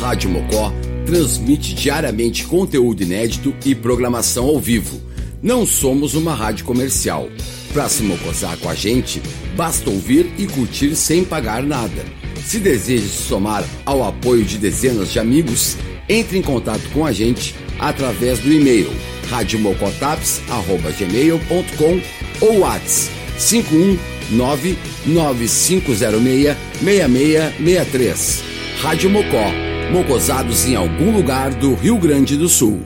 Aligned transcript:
Rádio 0.00 0.30
Mocó 0.30 0.72
transmite 1.04 1.74
diariamente 1.74 2.44
conteúdo 2.44 3.02
inédito 3.02 3.52
e 3.64 3.74
programação 3.74 4.46
ao 4.46 4.60
vivo. 4.60 5.00
Não 5.42 5.66
somos 5.66 6.14
uma 6.14 6.32
rádio 6.34 6.64
comercial. 6.64 7.28
Para 7.72 7.88
se 7.88 8.02
mocosar 8.02 8.58
com 8.58 8.68
a 8.68 8.74
gente, 8.74 9.22
basta 9.56 9.88
ouvir 9.90 10.30
e 10.38 10.46
curtir 10.46 10.94
sem 10.94 11.24
pagar 11.24 11.62
nada. 11.62 12.04
Se 12.44 12.58
deseja 12.58 13.08
se 13.08 13.22
somar 13.24 13.64
ao 13.84 14.04
apoio 14.04 14.44
de 14.44 14.58
dezenas 14.58 15.12
de 15.12 15.18
amigos, 15.18 15.76
entre 16.08 16.38
em 16.38 16.42
contato 16.42 16.88
com 16.92 17.04
a 17.04 17.10
gente 17.12 17.54
através 17.78 18.38
do 18.38 18.50
e-mail 18.52 18.90
radiomocotaps.gmail.com 19.28 22.00
ou 22.40 22.60
WhatsApp 22.60 23.12
519 23.38 24.78
9506 25.06 26.56
6663. 26.80 28.42
Rádio 28.80 29.10
Mocó, 29.10 29.67
mocosados 29.92 30.66
em 30.66 30.76
algum 30.76 31.10
lugar 31.10 31.50
do 31.54 31.74
Rio 31.74 31.98
Grande 31.98 32.36
do 32.36 32.48
Sul. 32.48 32.82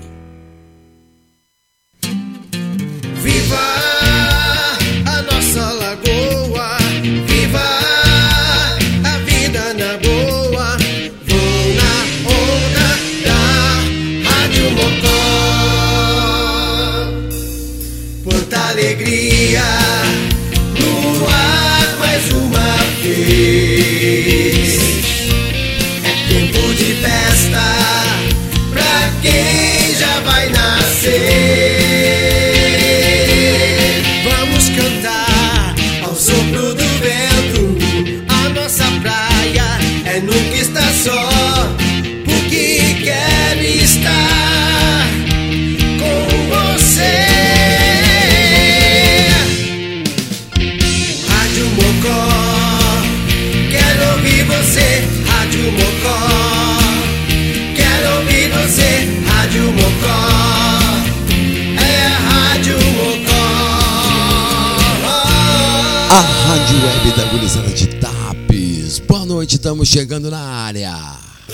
Estamos 69.62 69.88
chegando 69.88 70.28
na 70.28 70.40
área. 70.40 70.92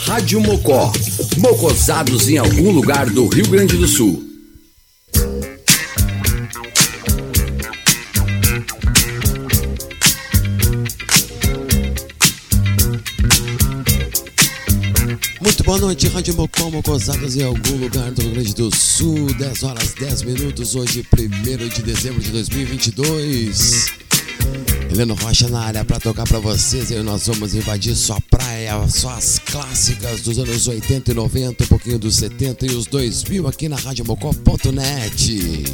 Rádio 0.07 0.41
Mocó. 0.41 0.91
Mocosados 1.37 2.29
em 2.29 2.39
algum 2.39 2.71
lugar 2.71 3.09
do 3.11 3.29
Rio 3.29 3.47
Grande 3.49 3.77
do 3.77 3.87
Sul. 3.87 4.25
Muito 15.41 15.63
boa 15.65 15.79
noite, 15.79 16.09
Rádio 16.09 16.35
Mocó, 16.35 16.71
Mocosados 16.71 17.37
em 17.37 17.45
algum 17.45 17.77
lugar 17.77 18.11
do 18.13 18.23
Rio 18.23 18.33
Grande 18.33 18.55
do 18.55 18.75
Sul. 18.75 19.33
10 19.35 19.63
horas 19.65 19.93
10 19.93 20.23
minutos, 20.23 20.75
hoje, 20.75 21.07
1 21.13 21.69
de 21.69 21.83
dezembro 21.83 22.23
de 22.23 22.31
2022. 22.31 24.08
Heleno 24.91 25.15
Rocha 25.15 25.49
na 25.49 25.61
área 25.61 25.85
para 25.85 26.01
tocar 26.01 26.27
para 26.27 26.39
vocês 26.39 26.91
e 26.91 26.97
nós 27.03 27.27
vamos 27.27 27.55
invadir 27.55 27.95
sua 27.95 28.21
praia, 28.23 28.75
suas 28.89 29.39
clássicas 29.39 30.23
dos 30.23 30.39
anos 30.39 30.67
80 30.67 31.13
e 31.13 31.15
90, 31.15 31.65
um 31.65 31.67
pouquinho 31.67 31.99
dos 31.99 32.17
70 32.17 32.67
e 32.67 32.71
os 32.71 32.87
2000 32.87 33.47
aqui 33.47 33.69
na 33.69 33.77
radiomocó.net. 33.77 35.65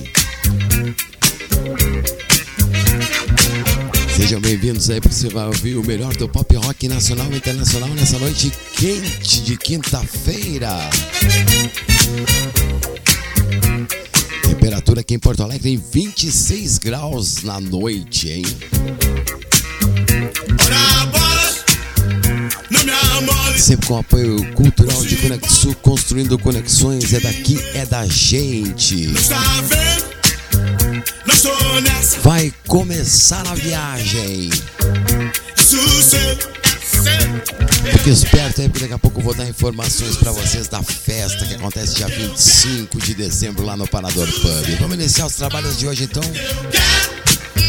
Sejam 4.16 4.40
bem-vindos 4.40 4.90
aí 4.90 5.00
porque 5.00 5.14
você 5.14 5.28
vai 5.28 5.46
ouvir 5.46 5.76
o 5.76 5.84
melhor 5.84 6.14
do 6.16 6.28
pop 6.28 6.54
rock 6.56 6.86
nacional 6.86 7.26
e 7.32 7.36
internacional 7.36 7.88
nessa 7.90 8.18
noite 8.18 8.52
quente 8.76 9.42
de 9.42 9.56
quinta-feira. 9.56 10.70
Temperatura 14.64 15.02
aqui 15.02 15.12
em 15.12 15.18
Porto 15.18 15.42
Alegre 15.42 15.74
em 15.74 15.76
26 15.76 16.78
graus 16.78 17.42
na 17.42 17.60
noite, 17.60 18.30
hein? 18.30 18.42
Sempre 23.58 23.86
com 23.86 23.98
apoio 23.98 24.54
cultural 24.54 25.04
de 25.04 25.16
Conexul, 25.16 25.74
construindo 25.82 26.38
conexões. 26.38 27.12
É 27.12 27.20
daqui, 27.20 27.58
é 27.74 27.84
da 27.84 28.06
gente. 28.06 29.12
Vai 32.22 32.50
começar 32.66 33.46
a 33.46 33.54
viagem. 33.54 34.48
Fique 37.92 38.10
esperto 38.10 38.60
aí, 38.60 38.68
porque 38.68 38.80
daqui 38.80 38.94
a 38.94 38.98
pouco 38.98 39.20
eu 39.20 39.24
vou 39.24 39.34
dar 39.34 39.46
informações 39.48 40.16
para 40.16 40.30
vocês 40.32 40.68
da 40.68 40.82
festa 40.82 41.46
que 41.46 41.54
acontece 41.54 41.94
dia 41.96 42.08
25 42.08 42.98
de 42.98 43.14
dezembro 43.14 43.64
lá 43.64 43.76
no 43.76 43.86
Parador 43.86 44.26
Pub. 44.26 44.76
Vamos 44.80 44.94
iniciar 44.94 45.26
os 45.26 45.34
trabalhos 45.34 45.78
de 45.78 45.86
hoje 45.86 46.04
então 46.04 46.22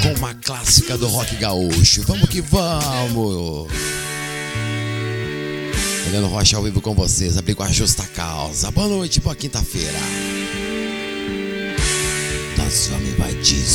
com 0.01 0.19
uma 0.19 0.34
clássica 0.35 0.97
do 0.97 1.07
rock 1.07 1.35
gaúcho. 1.38 2.03
Vamos 2.03 2.29
que 2.29 2.41
vamos! 2.41 3.72
Heleno 6.07 6.28
Rocha 6.28 6.56
ao 6.56 6.63
vivo 6.63 6.79
com 6.81 6.94
vocês, 6.94 7.38
abrir 7.38 7.56
com 7.56 7.63
a 7.63 7.72
justa 7.72 8.03
causa. 8.16 8.69
Boa 8.72 8.88
noite, 8.88 9.19
boa 9.19 9.35
quinta-feira. 9.35 10.00
Nós 12.57 12.88
vamos 12.91 13.09
invadir 13.09 13.66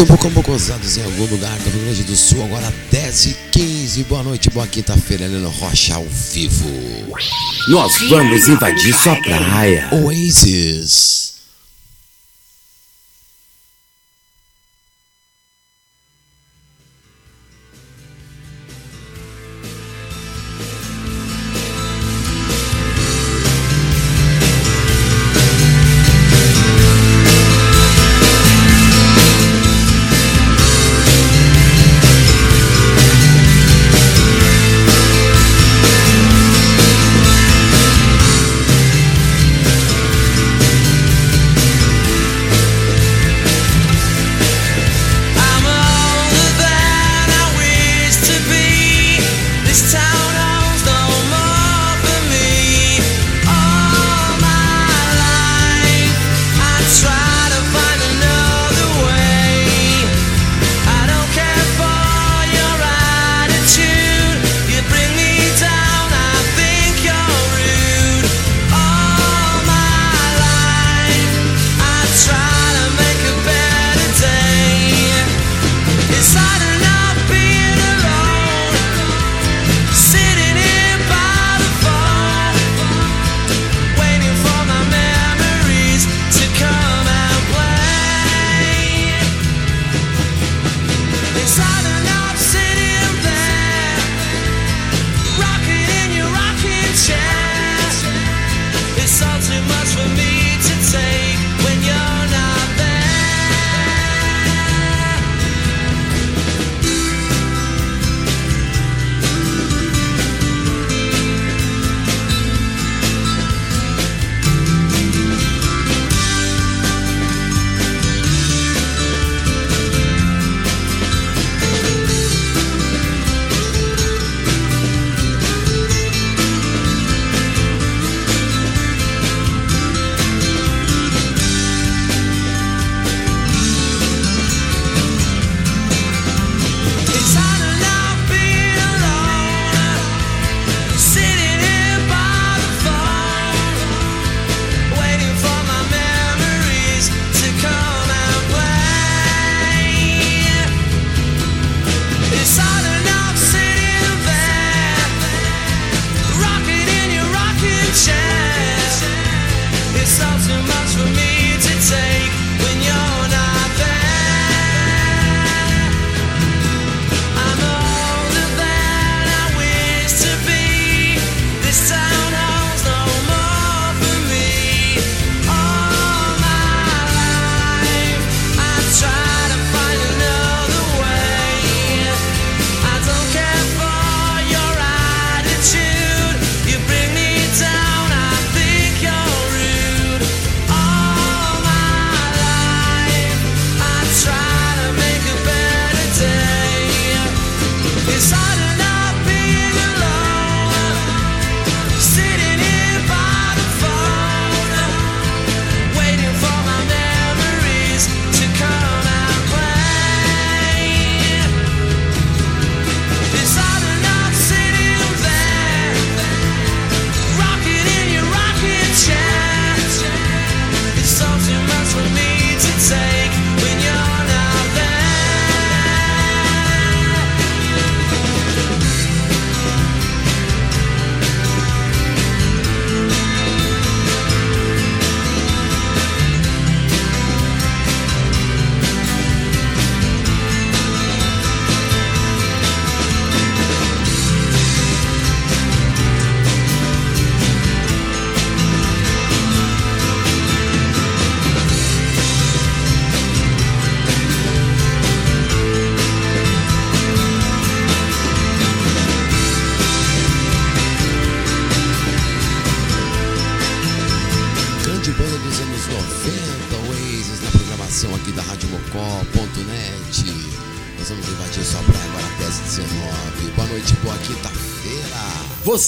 sua 0.00 0.06
Rádio 0.06 0.06
Bocomocosados 0.06 0.96
em 0.96 1.04
algum 1.04 1.26
lugar 1.26 1.58
do 1.58 1.70
Rio 1.70 1.82
Grande 1.82 2.02
do 2.04 2.16
Sul, 2.16 2.42
agora 2.44 2.72
10 2.90 3.26
e 3.26 3.36
15 3.50 4.04
Boa 4.04 4.22
noite, 4.22 4.48
boa 4.50 4.66
quinta-feira, 4.66 5.24
Helena 5.24 5.48
Rocha 5.48 5.94
ao 5.94 6.04
vivo. 6.04 6.70
Nós 7.68 7.92
vamos 8.08 8.48
invadir 8.48 8.94
sua 8.94 9.16
praia. 9.16 9.88
Oasis. 9.92 11.09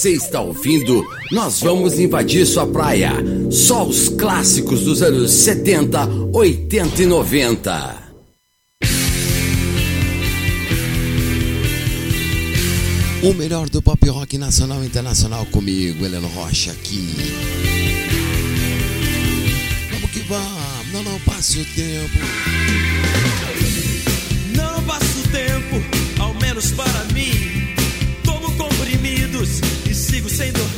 você 0.03 0.11
está 0.11 0.41
ouvindo, 0.41 1.01
nós 1.31 1.61
vamos 1.61 1.97
invadir 1.97 2.45
sua 2.45 2.67
praia. 2.67 3.13
Só 3.49 3.87
os 3.87 4.09
clássicos 4.09 4.81
dos 4.81 5.01
anos 5.01 5.31
70, 5.31 6.05
80 6.33 7.03
e 7.03 7.05
90. 7.05 8.03
O 13.23 13.33
melhor 13.33 13.69
do 13.69 13.81
pop 13.81 14.09
rock 14.09 14.37
nacional 14.37 14.83
e 14.83 14.87
internacional 14.87 15.45
comigo, 15.45 16.03
Heleno 16.03 16.27
Rocha 16.27 16.73
aqui. 16.73 17.07
Vamos 19.89 20.11
que 20.11 20.19
vamos, 20.27 20.91
não, 20.91 21.01
não 21.01 21.19
passe 21.21 21.59
o 21.59 21.65
tempo. 21.65 22.19
Não 24.53 24.83
passe 24.83 25.19
o 25.19 25.31
tempo, 25.31 26.21
ao 26.21 26.33
menos 26.33 26.71
para 26.71 27.05
mim. 27.13 27.31
Como 28.25 28.51
comprimidos 28.57 29.61
say 30.33 30.49
the 30.49 30.72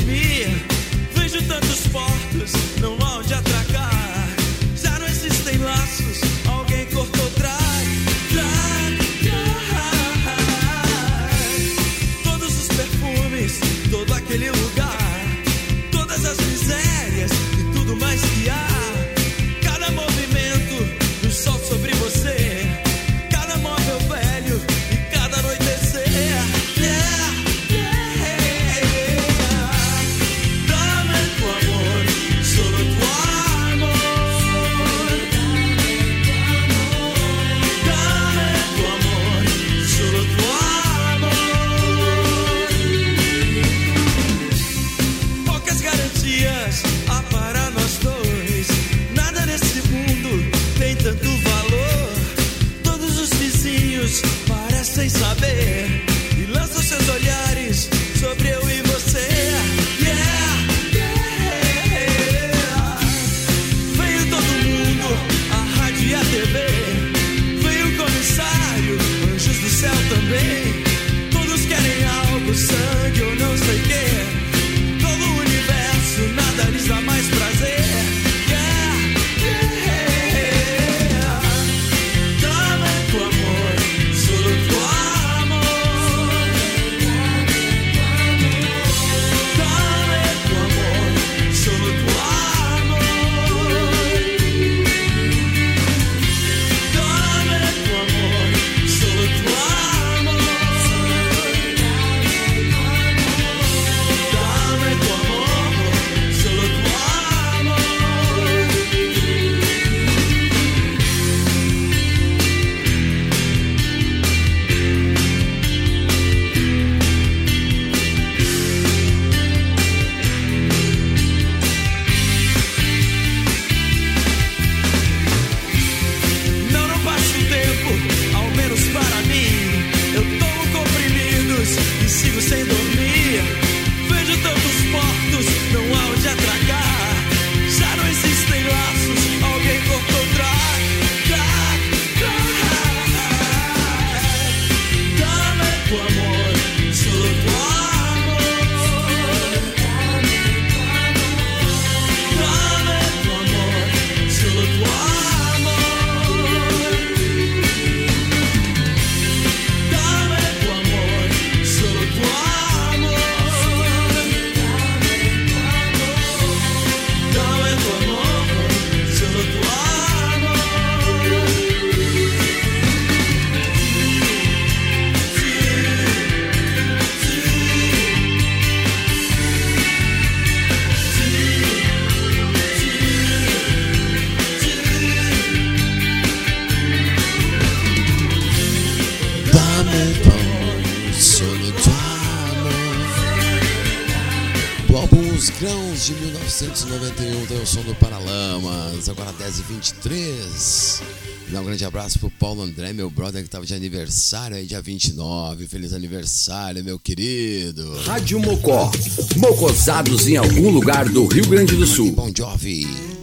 estava 203.66 203.68
de 203.68 203.74
aniversário 203.74 204.56
aí, 204.56 204.66
dia 204.66 204.82
29. 204.82 205.68
Feliz 205.68 205.92
aniversário, 205.92 206.84
meu 206.84 207.00
querido. 207.00 207.98
Rádio 208.06 208.40
Mocó. 208.40 208.92
Mocosados 209.36 210.28
em 210.28 210.38
algum 210.38 210.70
lugar 210.70 211.10
do 211.10 211.26
Rio 211.26 211.48
Grande 211.48 211.76
do 211.76 211.86
Sul. 211.86 212.12
Bom 212.12 212.32
Jovem. 212.36 213.15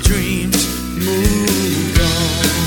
dreams 0.00 0.58
moved 0.94 1.98
on. 1.98 2.58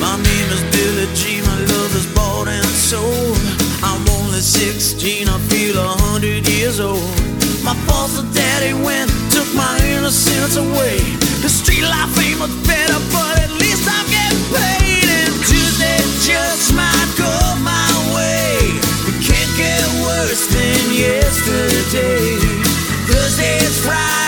My 0.00 0.16
name 0.16 0.48
is 0.54 0.62
Billy 0.74 1.06
Jean. 1.14 1.44
my 1.44 1.58
love 1.74 1.92
is 1.94 2.06
bought 2.14 2.48
and 2.48 2.66
sold. 2.66 3.36
I'm 3.82 4.02
only 4.20 4.40
16, 4.40 5.28
I 5.28 5.38
feel 5.50 5.76
a 5.78 5.88
hundred 6.08 6.48
years 6.48 6.80
old. 6.80 7.02
My 7.62 7.74
foster 7.86 8.26
daddy 8.34 8.72
went, 8.74 9.10
took 9.30 9.48
my 9.54 9.76
innocence 9.84 10.56
away. 10.56 10.98
The 11.42 11.48
street 11.48 11.84
life 11.84 12.12
ain't 12.18 12.38
much 12.38 12.54
better, 12.66 12.98
but 13.12 13.34
at 13.44 13.52
least 13.60 13.84
I'm 13.86 14.06
getting 14.08 14.44
paid. 14.50 15.06
And 15.06 15.34
Tuesday 15.46 16.00
just 16.24 16.72
might 16.74 17.10
go 17.18 17.32
my 17.60 17.90
way. 18.16 18.56
It 19.10 19.18
can't 19.20 19.52
get 19.60 19.84
worse 20.06 20.46
than 20.48 20.80
yesterday. 20.96 22.40
Thursday 23.10 23.56
is 23.64 23.84
Friday. 23.84 24.19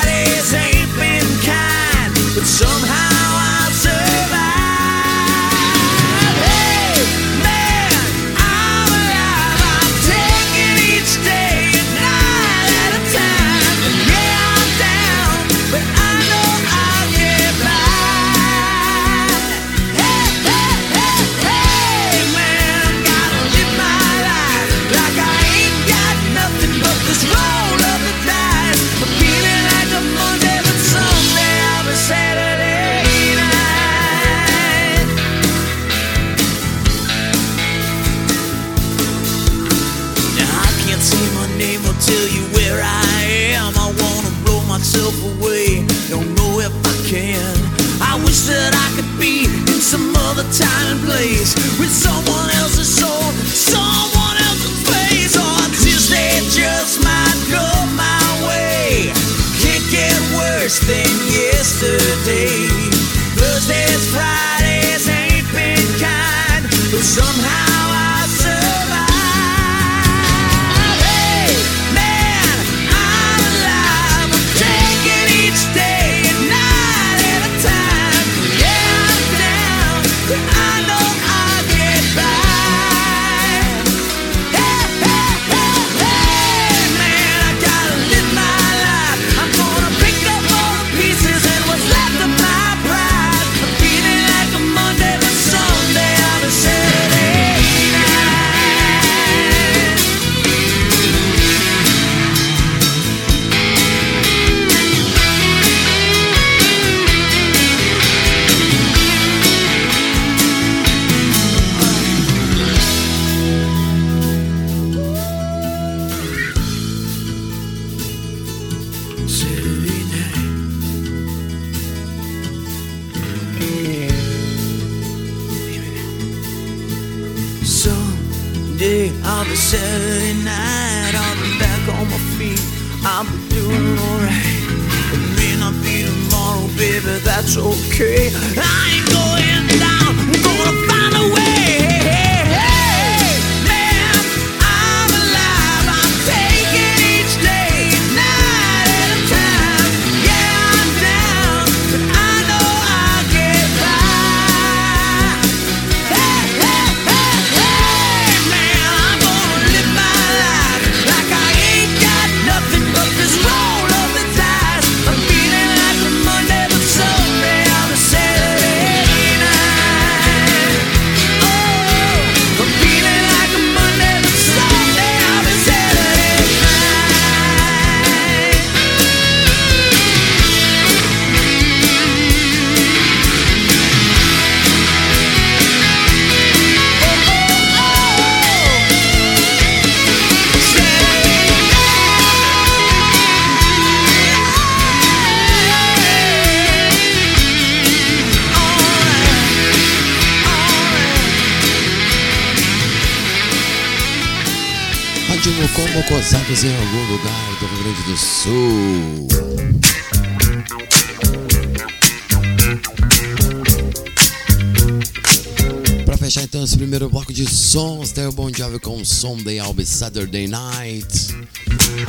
Com 219.03 219.05
Sunday 219.05 219.59
I'll 219.59 219.75
Saturday 219.85 220.47
Night. 220.47 221.35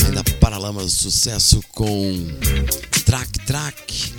Ainda 0.06 0.24
Paralamas 0.40 0.94
sucesso 0.94 1.60
com 1.72 2.28
Track 3.04 3.40
Track. 3.48 4.14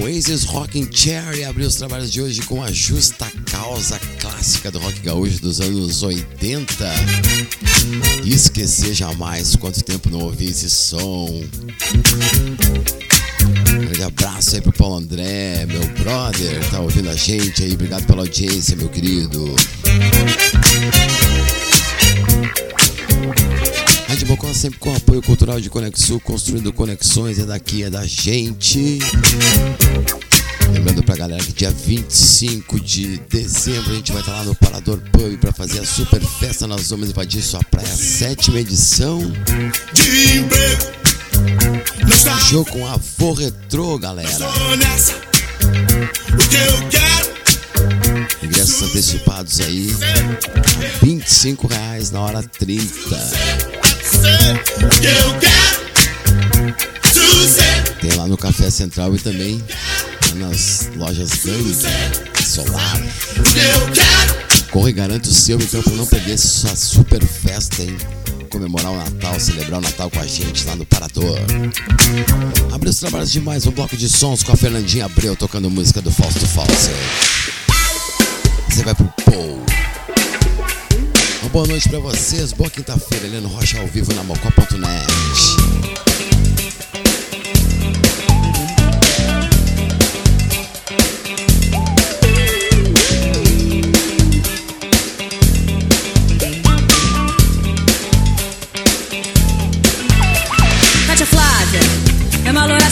Oasis 0.00 0.44
Rocking 0.44 0.88
Chair 0.90 1.36
e 1.36 1.44
abriu 1.44 1.66
os 1.66 1.74
trabalhos 1.74 2.10
de 2.10 2.22
hoje 2.22 2.40
com 2.42 2.62
a 2.62 2.72
justa 2.72 3.30
causa 3.50 3.98
clássica 4.20 4.70
do 4.70 4.78
rock 4.78 4.98
gaúcho 5.00 5.40
dos 5.42 5.60
anos 5.60 6.02
80. 6.02 6.86
E 8.24 8.32
esquecer 8.32 8.94
jamais 8.94 9.54
quanto 9.56 9.84
tempo 9.84 10.08
não 10.08 10.20
ouvi 10.20 10.46
esse 10.46 10.70
som. 10.70 11.28
Um 13.70 13.80
grande 13.80 14.02
abraço 14.02 14.54
aí 14.54 14.62
pro 14.62 14.72
Paulo 14.72 14.96
André, 14.96 15.66
meu 15.66 15.86
brother, 15.88 16.70
tá 16.70 16.80
ouvindo 16.80 17.10
a 17.10 17.16
gente 17.16 17.62
aí. 17.62 17.74
Obrigado 17.74 18.06
pela 18.06 18.22
audiência, 18.22 18.74
meu 18.76 18.88
querido. 18.88 19.54
Rádio 24.28 24.36
Bocó 24.36 24.52
sempre 24.52 24.78
com 24.78 24.94
apoio 24.94 25.22
cultural 25.22 25.58
de 25.58 25.70
Conexul, 25.70 26.20
construindo 26.20 26.70
conexões, 26.70 27.38
é 27.38 27.46
daqui, 27.46 27.82
é 27.82 27.88
da 27.88 28.04
gente. 28.06 28.98
Lembrando 30.70 31.02
pra 31.02 31.16
galera 31.16 31.42
que 31.42 31.52
dia 31.52 31.70
25 31.70 32.78
de 32.78 33.18
dezembro 33.30 33.90
a 33.90 33.94
gente 33.94 34.12
vai 34.12 34.20
estar 34.20 34.32
lá 34.32 34.44
no 34.44 34.54
Parador 34.54 35.00
Pub 35.12 35.38
para 35.38 35.50
fazer 35.52 35.80
a 35.80 35.86
super 35.86 36.20
festa. 36.20 36.66
Nós 36.66 36.90
vamos 36.90 37.08
invadir 37.08 37.42
sua 37.42 37.60
praia, 37.64 37.86
sétima 37.86 38.60
edição. 38.60 39.20
Show 42.50 42.66
com 42.66 42.86
avô 42.86 43.32
retrô, 43.32 43.98
galera. 43.98 44.28
Ingressos 48.42 48.82
antecipados 48.82 49.60
aí, 49.60 49.90
25 51.00 51.66
reais 51.66 52.10
na 52.10 52.20
hora 52.20 52.42
30. 52.42 53.67
Tem 58.00 58.12
lá 58.12 58.26
no 58.26 58.36
Café 58.36 58.70
Central 58.70 59.14
e 59.14 59.18
também 59.18 59.62
nas 60.36 60.90
lojas 60.96 61.30
Gang, 61.44 61.74
Solar. 62.44 63.02
Corre 64.70 64.90
e 64.90 64.92
garante 64.92 65.28
o 65.28 65.32
seu 65.32 65.58
então 65.58 65.82
para 65.82 65.94
não 65.94 66.06
perder 66.06 66.38
sua 66.38 66.76
super 66.76 67.24
festa, 67.24 67.82
hein? 67.82 67.96
Comemorar 68.50 68.92
o 68.92 68.96
Natal, 68.96 69.38
celebrar 69.40 69.80
o 69.80 69.82
Natal 69.82 70.10
com 70.10 70.20
a 70.20 70.26
gente 70.26 70.64
lá 70.66 70.76
no 70.76 70.86
Parador. 70.86 71.38
Abre 72.72 72.88
os 72.88 72.98
trabalhos 72.98 73.32
de 73.32 73.40
mais 73.40 73.66
um 73.66 73.70
bloco 73.70 73.96
de 73.96 74.08
sons 74.08 74.42
com 74.42 74.52
a 74.52 74.56
Fernandinha 74.56 75.06
Abreu 75.06 75.36
tocando 75.36 75.70
música 75.70 76.00
do 76.00 76.10
Fausto 76.10 76.46
False. 76.46 76.90
Você 78.68 78.82
vai 78.82 78.94
pro 78.94 79.12
Paul. 79.24 79.64
Boa 81.52 81.66
noite 81.66 81.88
para 81.88 81.98
vocês, 81.98 82.52
boa 82.52 82.68
quinta-feira, 82.68 83.26
Heleno 83.26 83.48
Rocha 83.48 83.80
ao 83.80 83.86
vivo 83.86 84.12
na 84.14 84.22
mocó.net. 84.22 86.17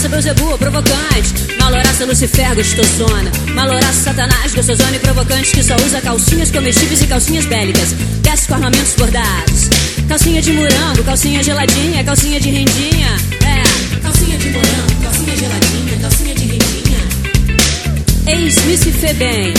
Beuzebu, 0.08 0.58
provocante. 0.58 1.56
Maloraça, 1.58 2.04
Lucifer, 2.04 2.54
gostosona. 2.54 3.30
Maloraça, 3.54 4.04
Satanás, 4.04 4.54
gostosona 4.54 4.96
e 4.96 4.98
provocante 4.98 5.50
Que 5.50 5.62
só 5.62 5.74
usa 5.76 6.00
calcinhas 6.00 6.50
comestíveis 6.50 7.02
e 7.02 7.06
calcinhas 7.06 7.44
bélicas. 7.46 7.92
Desce 8.22 8.46
com 8.46 8.54
armamentos 8.54 8.94
bordados. 8.94 9.68
Calcinha 10.08 10.40
de 10.40 10.52
morango, 10.52 11.02
calcinha 11.04 11.42
geladinha 11.42 12.04
Calcinha 12.04 12.38
de 12.38 12.50
rendinha, 12.50 13.16
é 13.44 13.98
Calcinha 14.00 14.38
de 14.38 14.50
morango, 14.50 15.02
calcinha 15.02 15.36
geladinha 15.36 15.98
Calcinha 16.00 16.34
de 16.34 16.44
rendinha. 16.44 16.98
Ex-me 18.26 18.78
se 18.78 18.92
fê 18.92 19.12
bem 19.14 19.52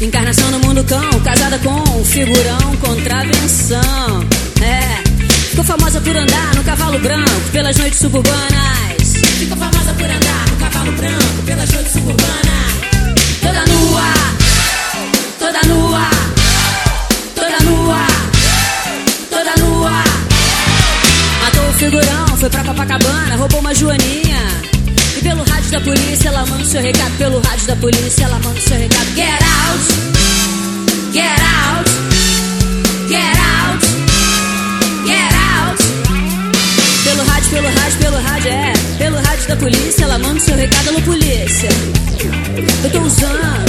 Encarnação 0.00 0.48
no 0.52 0.60
mundo 0.60 0.84
cão 0.84 1.20
Casada 1.24 1.58
com 1.58 1.98
um 1.98 2.04
figurão 2.04 2.76
Contravenção, 2.80 4.24
é 4.62 5.10
Ficou 5.50 5.64
famosa 5.64 6.00
por 6.00 6.16
andar 6.16 6.54
no 6.54 6.62
cavalo 6.62 6.98
branco 7.00 7.30
Pelas 7.52 7.76
noites 7.76 7.98
suburbanas 7.98 8.99
Ficou 9.40 9.56
famosa 9.56 9.94
por 9.94 10.04
andar 10.04 10.50
no 10.50 10.56
cavalo 10.56 10.92
branco 10.92 11.42
pelas 11.46 11.72
noites 11.72 11.92
suburbanas. 11.94 12.74
Toda 13.40 13.64
nua, 13.64 14.12
toda 15.38 15.62
nua, 15.62 16.10
toda 17.34 17.58
nua, 17.64 18.06
toda 19.30 19.56
nua. 19.56 20.04
Matou 21.42 21.70
o 21.70 21.72
figurão, 21.72 22.36
foi 22.36 22.50
pra 22.50 22.62
Copacabana, 22.64 23.36
roubou 23.36 23.60
uma 23.60 23.74
joaninha. 23.74 24.40
E 25.16 25.22
pelo 25.22 25.42
rádio 25.44 25.70
da 25.70 25.80
polícia 25.80 26.28
ela 26.28 26.44
manda 26.44 26.62
o 26.62 26.66
seu 26.66 26.82
recado. 26.82 27.16
Pelo 27.16 27.40
rádio 27.40 27.66
da 27.66 27.76
polícia 27.76 28.24
ela 28.24 28.38
manda 28.40 28.58
o 28.58 28.62
seu 28.62 28.76
recado. 28.76 29.06
Get 29.16 29.40
out, 29.40 29.80
get 31.14 31.40
out, 31.40 31.90
get 33.08 33.38
out, 33.40 33.86
get 35.06 35.32
out. 35.32 35.82
Pelo 37.04 37.24
rádio, 37.24 37.50
pelo 37.50 37.68
rádio, 37.68 37.98
pelo 37.98 38.20
rádio, 38.22 38.50
é. 38.50 38.79
Da 39.50 39.56
polícia, 39.56 40.04
ela 40.04 40.16
manda 40.16 40.36
o 40.36 40.40
seu 40.40 40.54
recado, 40.54 40.90
alô 40.90 41.00
polícia. 41.00 41.68
Eu 42.84 42.90
tô 42.90 43.00
usando 43.00 43.66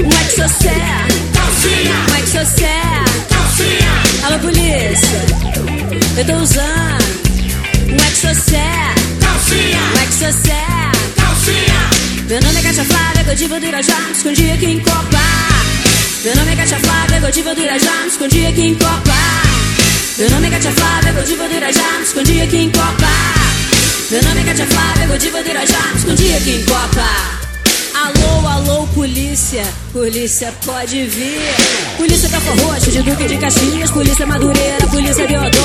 um 0.00 0.08
exocé. 0.24 0.72
Calcinha. 1.34 1.96
Um 2.08 2.16
exocé. 2.22 2.80
Calcinha. 3.28 3.92
Alô 4.24 4.38
polícia. 4.38 5.20
Eu 6.16 6.24
tô 6.24 6.32
usando 6.42 7.04
um 7.90 7.96
exocé. 8.10 8.94
Calcinha. 9.20 9.80
Um 9.92 10.02
exocé. 10.02 10.64
Calcinha. 11.14 11.90
Meu 12.26 12.40
nome 12.40 12.58
é 12.58 12.62
Cátia 12.62 12.84
Flávia, 12.84 13.24
Godiva 13.24 13.60
do 13.60 13.66
Irajá, 13.66 14.00
me 14.00 14.12
escondi 14.12 14.50
aqui 14.50 14.66
em 14.66 14.80
Copa. 14.80 15.20
Meu 16.24 16.36
nome 16.36 16.52
é 16.52 16.56
Cátia 16.56 16.78
Flávia, 16.78 17.20
Godiva 17.20 17.54
do 17.54 17.60
Irajá, 17.60 18.00
me 18.00 18.08
escondi 18.08 18.46
aqui 18.46 18.62
em 18.62 18.74
Copa. 18.76 19.12
Meu 20.16 20.30
nome 20.30 20.46
é 20.46 20.50
Cátia 20.52 20.72
Flávia, 20.72 21.12
Godiva 21.12 21.46
do 21.46 21.54
Irajá, 21.54 21.98
me 21.98 22.02
escondi 22.02 22.40
aqui 22.40 22.56
em 22.56 22.70
Copa. 22.70 23.35
Meu 24.08 24.22
nome 24.22 24.40
é 24.40 24.44
Katia 24.44 24.66
Flávia, 24.68 25.06
Godiva 25.08 25.42
do 25.42 25.48
Irajá, 25.50 25.92
escondi 25.96 26.32
aqui 26.32 26.50
em 26.50 26.64
Copa. 26.64 27.04
Alô, 27.92 28.46
alô, 28.46 28.86
polícia, 28.94 29.64
polícia 29.92 30.54
pode 30.64 31.06
vir. 31.06 31.40
Polícia 31.96 32.28
tá 32.28 32.38
Roxo, 32.38 32.92
de 32.92 33.02
Duque 33.02 33.24
de 33.24 33.36
Caxias, 33.36 33.90
Polícia 33.90 34.24
Madureira, 34.24 34.86
Polícia 34.86 35.26
Deodoro. 35.26 35.56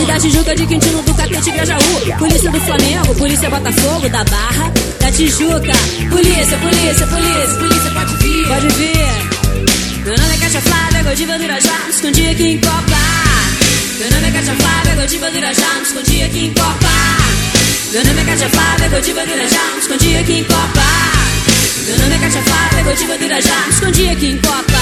E 0.00 0.06
da 0.06 0.18
Tijuca 0.18 0.56
de 0.56 0.66
Quintino 0.66 1.02
do 1.02 1.12
Catete 1.12 1.50
Grajaú, 1.50 2.18
Polícia 2.18 2.50
do 2.50 2.60
Flamengo, 2.62 3.14
Polícia 3.16 3.50
Botafogo, 3.50 4.08
da 4.08 4.24
Barra, 4.24 4.72
da 4.98 5.12
Tijuca. 5.12 5.74
Polícia, 6.08 6.56
polícia, 6.56 7.06
polícia, 7.06 7.56
polícia 7.58 7.90
pode 7.90 8.16
vir. 8.16 8.48
Pode 8.48 8.68
vir. 8.76 10.04
Meu 10.06 10.16
nome 10.16 10.34
é 10.34 10.38
Cátia 10.38 10.62
Flávia, 10.62 11.02
Godiva 11.02 11.36
do 11.36 11.44
Irajá, 11.44 11.86
escondi 11.90 12.30
aqui 12.30 12.52
em 12.52 12.60
Copa. 12.62 13.19
Meu 14.00 14.10
nome 14.12 14.28
é 14.28 14.30
Cátia 14.30 14.54
Flávia, 14.54 14.94
Godiva 14.94 15.30
do 15.30 15.36
Irajá, 15.36 15.74
me 15.74 15.82
escondi 15.82 16.22
aqui 16.22 16.46
em 16.46 16.54
Copa. 16.54 16.88
Meu 17.92 18.02
nome 18.02 18.22
é 18.22 18.24
Cátia 18.24 18.48
Flávia, 18.48 18.88
Godiva 18.88 19.26
do 19.26 19.30
Irajá, 19.30 19.72
me 19.74 19.78
escondi 19.78 20.16
aqui 20.16 20.32
em 20.38 20.44
Copa. 20.44 20.80
Meu 21.86 21.98
nome 21.98 22.14
é 22.14 22.18
Flávia, 22.42 22.82
me 23.66 23.70
escondi 23.74 24.08
aqui 24.08 24.26
em 24.28 24.38
Copa. 24.38 24.79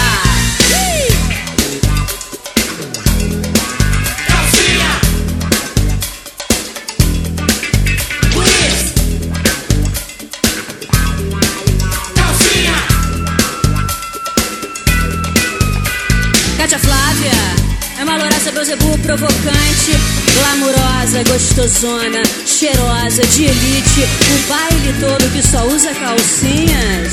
Uma 18.09 18.17
louraça 18.17 18.51
Beuzebu 18.53 18.97
provocante, 18.99 19.93
glamurosa, 20.35 21.23
gostosona, 21.29 22.23
cheirosa, 22.47 23.23
de 23.27 23.45
elite. 23.45 24.01
O 24.33 24.49
baile 24.49 24.95
todo 24.99 25.31
que 25.31 25.43
só 25.47 25.67
usa 25.67 25.93
calcinhas. 25.95 27.13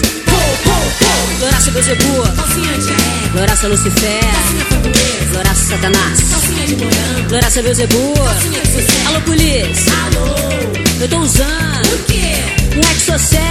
Louraça 1.42 1.70
Beuzebu, 1.72 2.24
Calcinha 2.36 2.78
de 2.78 2.90
air. 2.92 3.36
Louraça 3.36 3.68
Lucifer, 3.68 4.20
Calcinha 4.22 4.66
framboesa. 4.66 5.34
Louraça 5.34 5.66
Satanás, 5.70 6.20
Calcinha 6.32 6.66
de 6.68 6.76
morango. 6.78 7.30
Louraça 7.32 7.62
Beuzebu. 7.62 8.14
Calcinha 8.14 8.62
de 8.62 8.68
sucesso. 8.72 9.08
Alô, 9.08 9.22
polícia, 9.22 9.94
Alô. 10.06 10.36
eu 11.02 11.10
tô 11.10 11.20
usando 11.20 11.94
O 11.94 12.04
quê? 12.06 12.36
um 12.78 12.96
Exocet, 12.96 13.42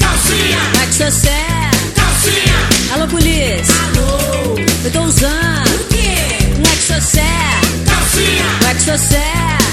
Calcinha. 0.00 0.58
um 0.76 0.88
Exocet. 0.88 1.70
Calcinha. 1.94 2.94
Alô, 2.94 3.06
polícia, 3.06 3.74
Alô. 3.94 4.58
eu 4.84 4.90
tô 4.90 5.02
usando 5.02 5.70
O 5.80 5.84
quê? 5.84 6.10
Exocet, 7.00 7.24
Calcinha. 7.86 8.44
um 8.44 8.76
Exocet. 8.76 9.20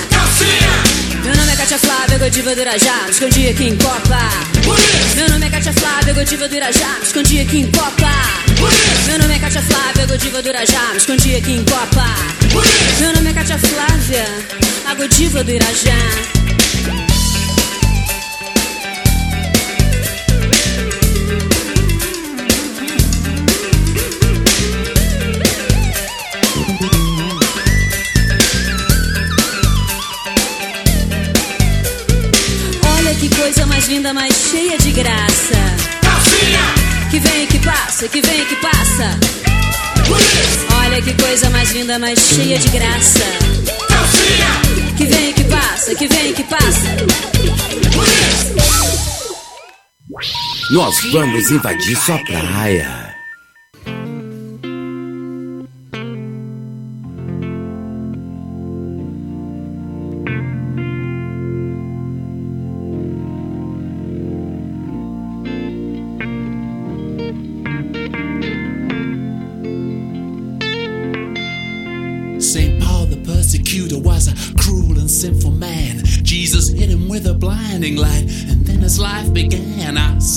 Calcinha. 0.10 1.24
Meu 1.26 1.36
nome 1.36 1.52
é 1.52 1.56
Cátia 1.58 1.78
Flávia, 1.78 2.18
Godiva 2.20 2.56
do 2.56 2.62
Irajá, 2.62 3.04
me 3.04 3.12
escondi 3.12 3.50
aqui 3.50 3.64
em 3.66 3.76
Copa. 3.76 4.20
Meu 5.14 5.30
nome 5.30 5.46
é 5.46 5.50
Cátia 5.50 5.74
Flávia, 5.74 6.14
Godiva 6.14 6.48
do 6.48 6.56
Irajá, 6.56 6.96
me 7.00 7.04
escondi 7.04 7.42
aqui 7.42 7.60
em 7.60 7.72
Copa. 7.72 8.12
Meu 9.08 9.20
nome 9.20 9.36
é 9.36 9.40
Cátia 9.40 9.62
Flávia, 9.62 10.06
Godiva 10.06 10.42
do 10.42 10.48
Irajá, 10.48 10.90
me 10.92 10.98
escondi 10.98 11.36
aqui 11.36 11.52
em 11.52 11.66
Copa. 11.66 12.06
Meu 12.98 13.14
nome 13.14 13.30
é 13.30 13.34
Cátia 13.34 13.60
Flávia, 13.60 14.26
a 14.90 14.94
Godiva 14.94 15.44
do 15.44 15.52
Irajá. 15.52 17.07
Linda, 34.08 34.14
mais 34.14 34.34
cheia 34.34 34.78
de 34.78 34.92
graça. 34.92 35.56
Calcinha. 36.02 37.10
Que 37.10 37.20
vem, 37.20 37.48
que 37.48 37.60
passa, 37.60 38.08
que 38.08 38.22
vem, 38.22 38.46
que 38.46 38.56
passa. 38.58 39.20
Olha 40.78 41.02
que 41.02 41.14
coisa 41.22 41.50
mais 41.50 41.72
linda, 41.72 42.00
mais 42.00 42.20
cheia 42.20 42.58
de 42.58 42.70
graça. 42.70 43.26
Calcinha. 43.90 44.96
Que 44.96 45.06
vem, 45.06 45.34
que 45.34 45.44
passa, 45.46 45.96
que 45.96 46.08
vem, 46.08 46.34
que 46.34 46.44
passa. 46.44 46.96
Nós 50.72 50.96
vamos 51.12 51.52
invadir 51.52 51.98
sua 51.98 52.18
praia. 52.20 53.17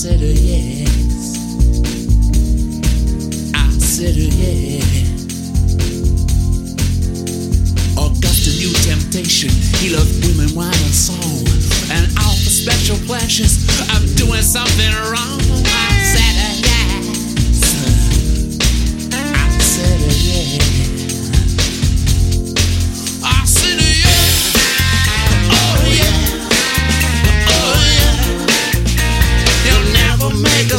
Said, 0.01 0.23
oh, 0.23 0.25
yes. 0.25 1.37
I 3.55 3.69
said, 3.79 4.15
oh, 4.17 4.33
yeah. 4.41 4.81
Augustine 8.01 8.57
knew 8.61 8.73
temptation. 8.81 9.51
He 9.77 9.95
loved 9.95 10.25
women, 10.25 10.55
wine, 10.55 10.73
and 10.73 10.95
song, 10.95 11.45
and 11.93 12.09
all 12.17 12.33
the 12.33 12.49
special 12.49 12.97
pleasures 13.05 13.61
of 13.95 14.17
doing 14.17 14.41
something 14.41 14.95
wrong. 15.13 15.60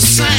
sun. 0.02 0.31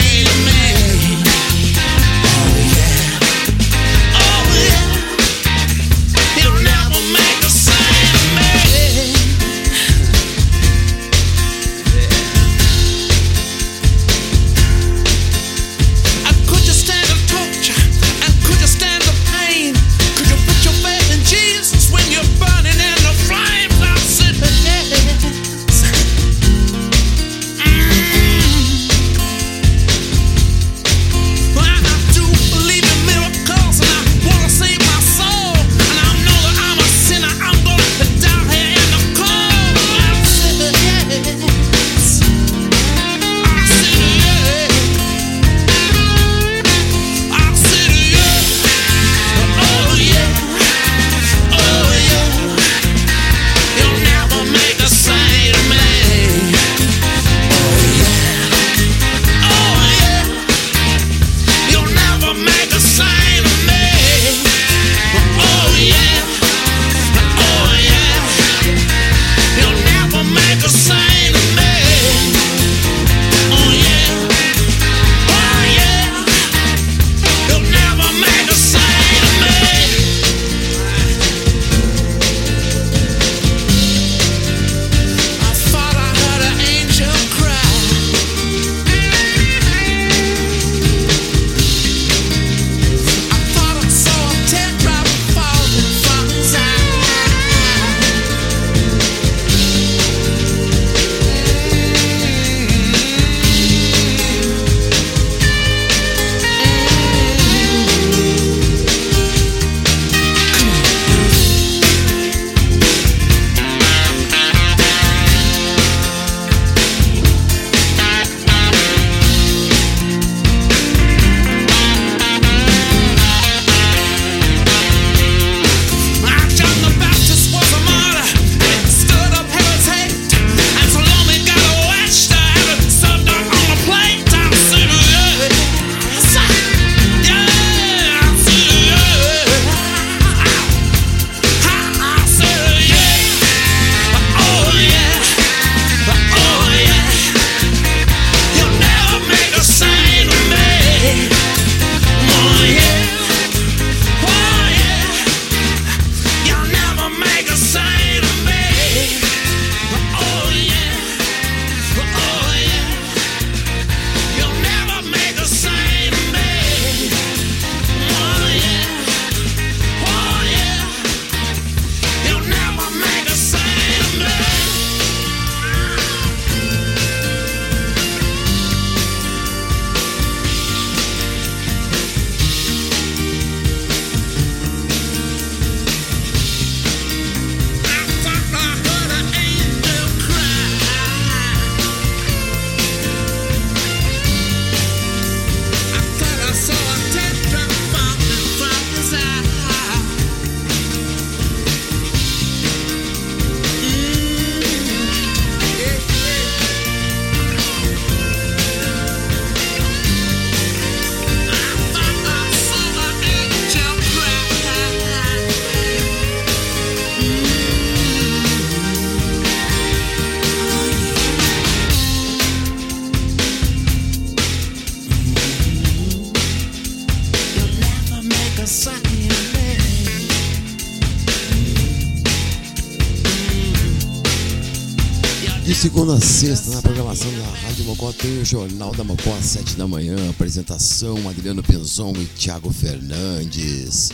segunda 236.03 236.15
a 236.15 236.21
sexta, 236.21 236.71
na 236.73 236.83
programação 236.83 237.31
da 237.31 237.45
Rádio 237.45 237.85
Mocó, 237.85 238.13
tem 238.13 238.41
o 238.41 238.45
Jornal 238.45 238.93
da 238.93 239.05
Mocó 239.05 239.33
às 239.35 239.45
sete 239.45 239.77
da 239.77 239.87
manhã. 239.87 240.17
Apresentação: 240.31 241.17
Adriano 241.29 241.63
Penzon 241.63 242.13
e 242.17 242.25
Thiago 242.25 242.73
Fernandes. 242.73 244.11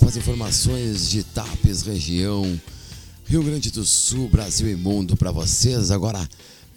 Com 0.00 0.08
as 0.08 0.16
informações 0.16 1.08
de 1.08 1.22
TAPES, 1.22 1.82
região, 1.82 2.60
Rio 3.24 3.44
Grande 3.44 3.70
do 3.70 3.84
Sul, 3.84 4.28
Brasil 4.28 4.68
e 4.68 4.74
mundo 4.74 5.16
para 5.16 5.30
vocês. 5.30 5.92
Agora, 5.92 6.28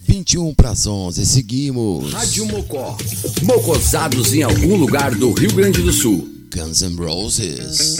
21 0.01 0.53
para 0.53 0.69
as 0.69 0.85
11. 0.85 1.25
Seguimos. 1.25 2.13
Rádio 2.13 2.45
Mocó. 2.45 2.95
Mocosados 3.41 4.31
em 4.31 4.43
algum 4.43 4.75
lugar 4.75 5.15
do 5.15 5.33
Rio 5.33 5.53
Grande 5.53 5.81
do 5.81 5.91
Sul. 5.91 6.29
Guns 6.55 6.83
N' 6.83 6.97
Roses. 6.97 7.97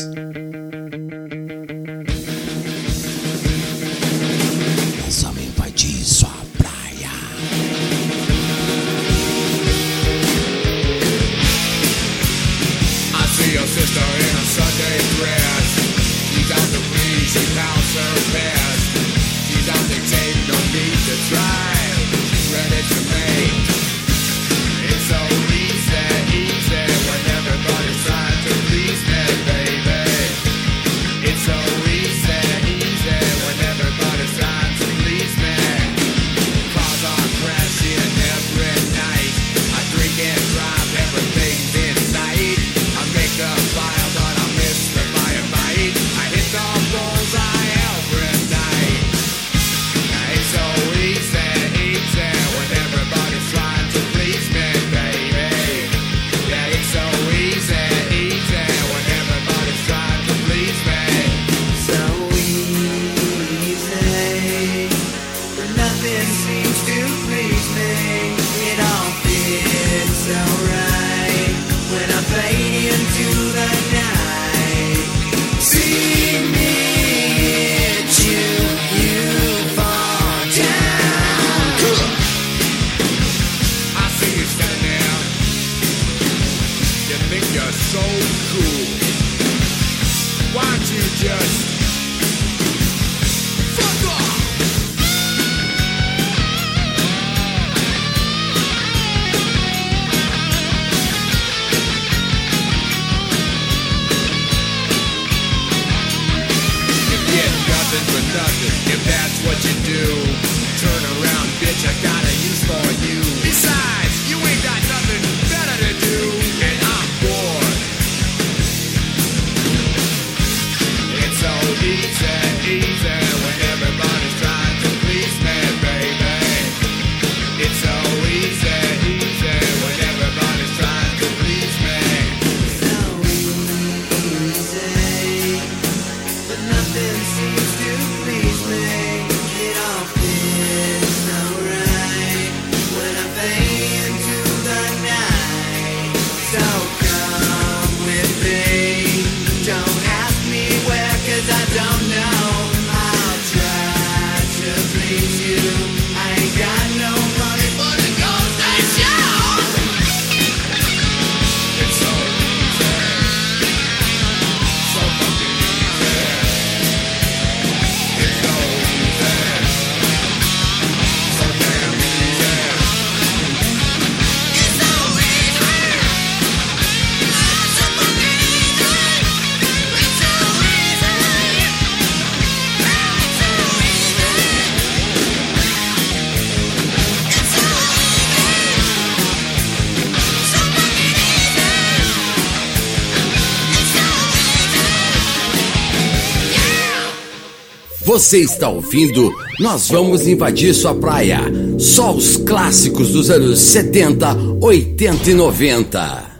Você 198.12 198.40
está 198.40 198.68
ouvindo? 198.68 199.34
Nós 199.58 199.88
vamos 199.88 200.28
invadir 200.28 200.74
sua 200.74 200.94
praia. 200.94 201.40
Só 201.80 202.14
os 202.14 202.36
clássicos 202.36 203.14
dos 203.14 203.30
anos 203.30 203.58
70, 203.60 204.36
80 204.60 205.30
e 205.30 205.34
90. 205.34 206.31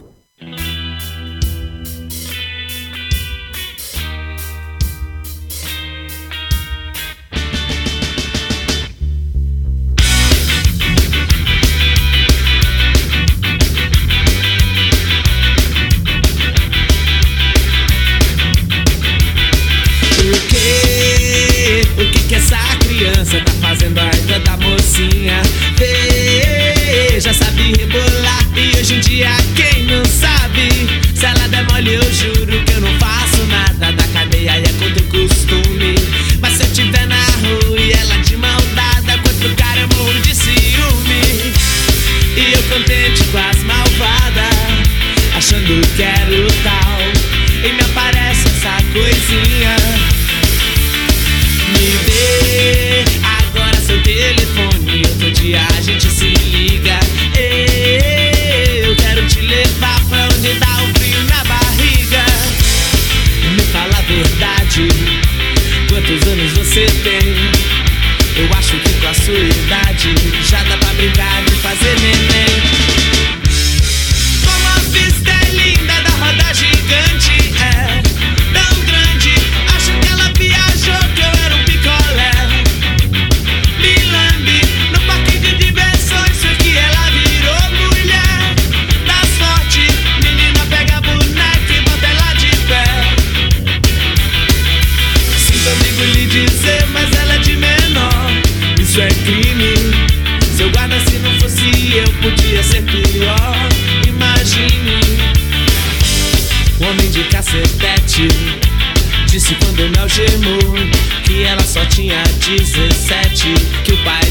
Que 111.24 111.44
ela 111.44 111.62
só 111.62 111.84
tinha 111.86 112.22
17 112.22 113.54
Que 113.84 113.92
o 113.92 114.04
pai 114.04 114.21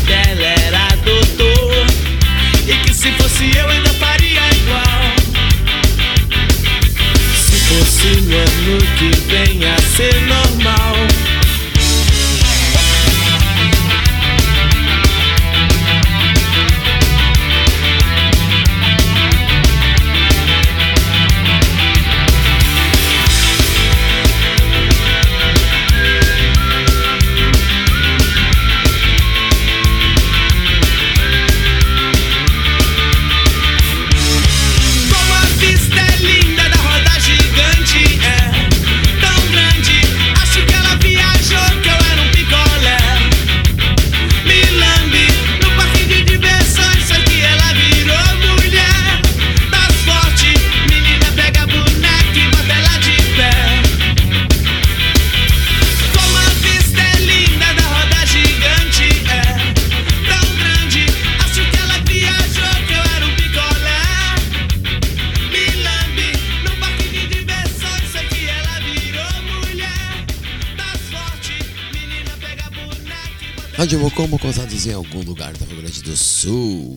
em 74.85 74.93
algum 74.93 75.21
lugar 75.21 75.53
do 75.53 75.63
Rio 75.65 75.77
Grande 75.77 76.01
do 76.01 76.17
Sul. 76.17 76.95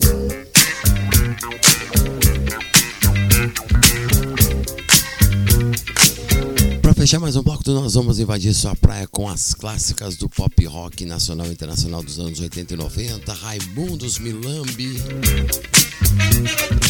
Pra 6.81 6.93
fechar 6.93 7.19
mais 7.19 7.35
um 7.35 7.43
bloco, 7.43 7.69
nós 7.71 7.93
vamos 7.93 8.17
invadir 8.17 8.53
sua 8.53 8.75
praia 8.75 9.07
com 9.07 9.27
as 9.27 9.53
clássicas 9.53 10.15
do 10.15 10.27
pop 10.27 10.65
rock 10.65 11.05
nacional 11.05 11.45
e 11.47 11.51
internacional 11.51 12.01
dos 12.01 12.19
anos 12.19 12.39
80 12.39 12.73
e 12.73 12.77
90. 12.77 13.33
Raimundos 13.33 14.17
Milambi. 14.17 14.95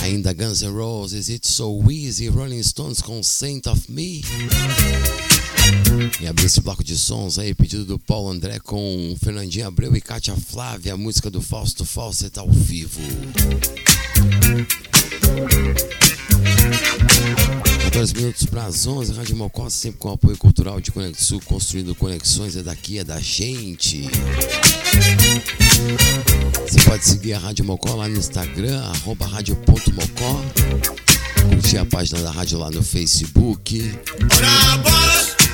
Ainda 0.01 0.33
Guns 0.33 0.61
N' 0.61 0.71
Roses, 0.71 1.27
It's 1.29 1.49
So 1.49 1.83
Easy, 1.91 2.29
Rolling 2.29 2.63
Stones 2.63 3.01
com 3.01 3.21
Saint 3.21 3.67
of 3.67 3.91
Me. 3.91 4.21
E 6.19 6.27
abrir 6.27 6.45
esse 6.45 6.61
bloco 6.61 6.83
de 6.83 6.97
sons 6.97 7.37
aí, 7.37 7.53
pedido 7.53 7.85
do 7.85 7.99
Paulo 7.99 8.29
André 8.29 8.59
com 8.59 9.15
Fernandinho 9.21 9.67
Abreu 9.67 9.95
e 9.95 10.01
Kátia 10.01 10.35
Flávia, 10.35 10.93
a 10.93 10.97
música 10.97 11.29
do 11.29 11.41
Fausto 11.41 11.85
Fawcett 11.85 12.39
ao 12.39 12.49
vivo. 12.49 13.01
14 17.83 18.13
minutos 18.15 18.45
para 18.47 18.65
as 18.65 18.85
11, 18.85 19.13
Rádio 19.13 19.37
Mocó, 19.37 19.69
sempre 19.69 19.99
com 19.99 20.11
apoio 20.11 20.37
cultural 20.37 20.81
de 20.81 20.91
Conexul, 20.91 21.39
construindo 21.45 21.95
conexões, 21.95 22.55
é 22.57 22.61
daqui, 22.61 22.99
é 22.99 23.03
da 23.03 23.19
gente. 23.19 24.09
Você 26.67 26.81
pode 26.83 27.05
seguir 27.05 27.33
a 27.33 27.39
Rádio 27.39 27.63
Mocó 27.63 27.95
lá 27.95 28.07
no 28.07 28.17
Instagram, 28.17 28.81
arroba 28.81 29.25
rádio.mocó. 29.25 30.41
Curtir 31.49 31.77
a 31.77 31.85
página 31.85 32.21
da 32.21 32.31
rádio 32.31 32.59
lá 32.59 32.69
no 32.69 32.83
Facebook. 32.83 33.79
Você 33.79 35.44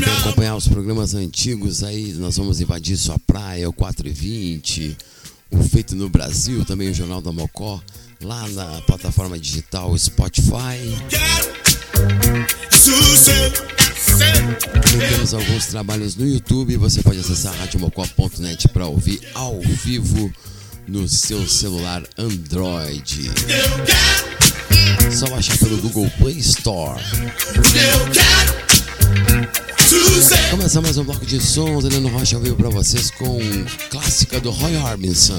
quer 0.00 0.18
acompanhar 0.18 0.56
os 0.56 0.68
programas 0.68 1.14
antigos 1.14 1.82
aí, 1.82 2.12
nós 2.14 2.36
vamos 2.36 2.60
invadir 2.60 2.96
sua 2.96 3.18
praia, 3.18 3.68
o 3.68 3.72
4 3.72 4.08
e 4.08 4.10
20, 4.10 4.96
o 5.50 5.62
Feito 5.62 5.96
no 5.96 6.08
Brasil, 6.08 6.64
também 6.64 6.90
o 6.90 6.94
Jornal 6.94 7.20
da 7.20 7.32
Mocó, 7.32 7.80
lá 8.22 8.48
na 8.48 8.80
plataforma 8.82 9.38
digital 9.38 9.96
Spotify. 9.96 10.78
Também 14.82 15.08
temos 15.08 15.34
alguns 15.34 15.66
trabalhos 15.66 16.16
no 16.16 16.26
YouTube, 16.26 16.76
você 16.76 17.02
pode 17.02 17.18
acessar 17.18 17.54
radiomocó.net 17.56 18.68
para 18.68 18.86
ouvir 18.86 19.20
ao 19.34 19.60
vivo 19.60 20.32
no 20.86 21.08
seu 21.08 21.46
celular 21.46 22.02
Android. 22.16 23.30
Só 25.12 25.28
baixar 25.28 25.58
pelo 25.58 25.76
Google 25.78 26.10
Play 26.18 26.38
Store. 26.38 27.00
Começa 30.50 30.80
mais 30.80 30.98
um 30.98 31.04
bloco 31.04 31.24
de 31.24 31.40
sons, 31.40 31.84
Heleno 31.84 32.08
Rocha 32.08 32.38
veio 32.38 32.54
pra 32.54 32.68
vocês 32.68 33.10
com 33.10 33.38
clássica 33.90 34.40
do 34.40 34.50
Roy 34.50 34.76
Orbison. 34.76 35.34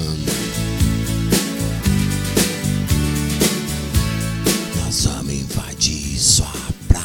Nós 4.76 5.04
vamos 5.04 5.32
invadir 5.32 6.18
sua 6.18 6.50
praia. 6.88 7.04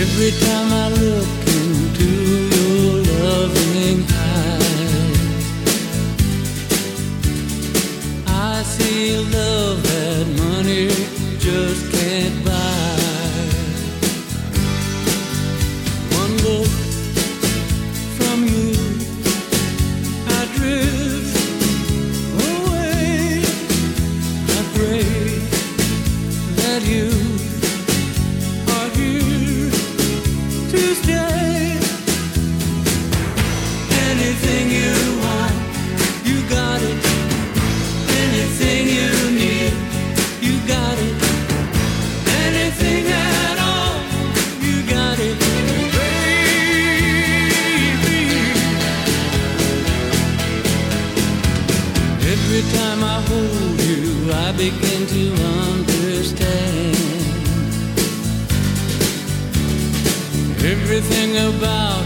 Every 0.00 0.32
time 0.32 0.72
I 0.72 0.88
look 1.00 1.26
into 1.46 2.04
your 2.66 3.04
loving 3.22 4.04
eyes, 4.12 4.68
I 8.26 8.62
see 8.64 9.16
love 9.16 9.82
that 9.82 10.26
money 10.36 11.17
about 61.38 61.97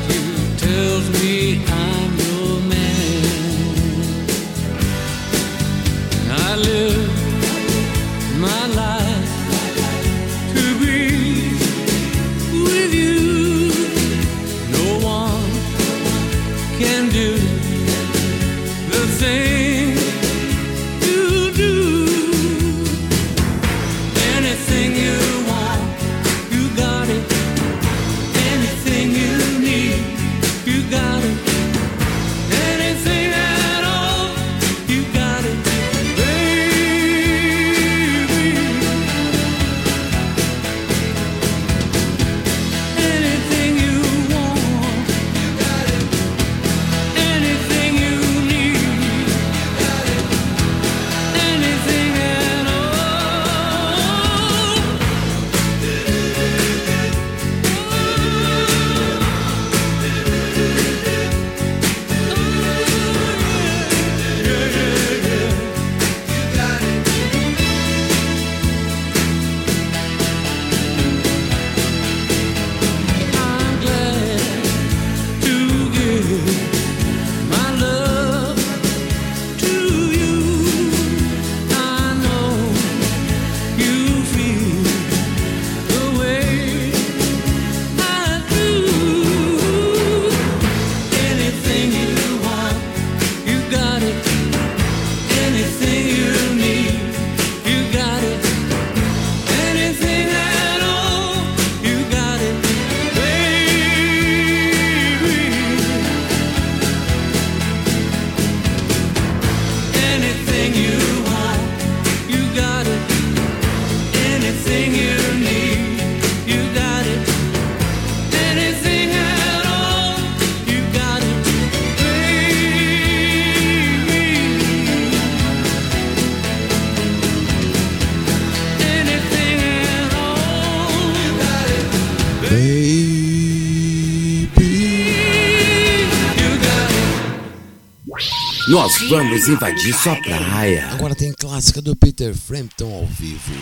Nós 138.72 138.96
vamos 139.10 139.48
invadir 139.48 139.92
sua 139.92 140.16
praia. 140.16 140.88
Agora 140.92 141.14
tem 141.14 141.30
clássica 141.30 141.82
do 141.82 141.94
Peter 141.94 142.34
Frampton 142.34 142.90
ao 142.90 143.04
vivo. 143.04 143.52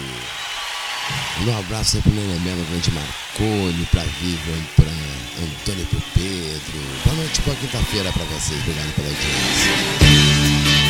Um 1.44 1.58
abraço 1.58 1.96
aí 1.96 2.02
pro 2.02 2.12
Lene 2.12 2.38
Melo, 2.38 2.64
grande 2.66 2.92
Marconi, 2.92 3.86
pra 3.86 4.02
Vivian, 4.02 4.62
pra 4.76 4.86
Antônio 5.42 5.82
e 5.82 5.86
pro 5.86 6.00
Pedro. 6.14 6.78
Boa 7.04 7.16
noite, 7.16 7.40
boa 7.40 7.56
quinta-feira 7.56 8.12
pra 8.12 8.22
vocês. 8.22 8.60
Obrigado 8.60 8.94
pela 8.94 9.08
audiência. 9.08 10.89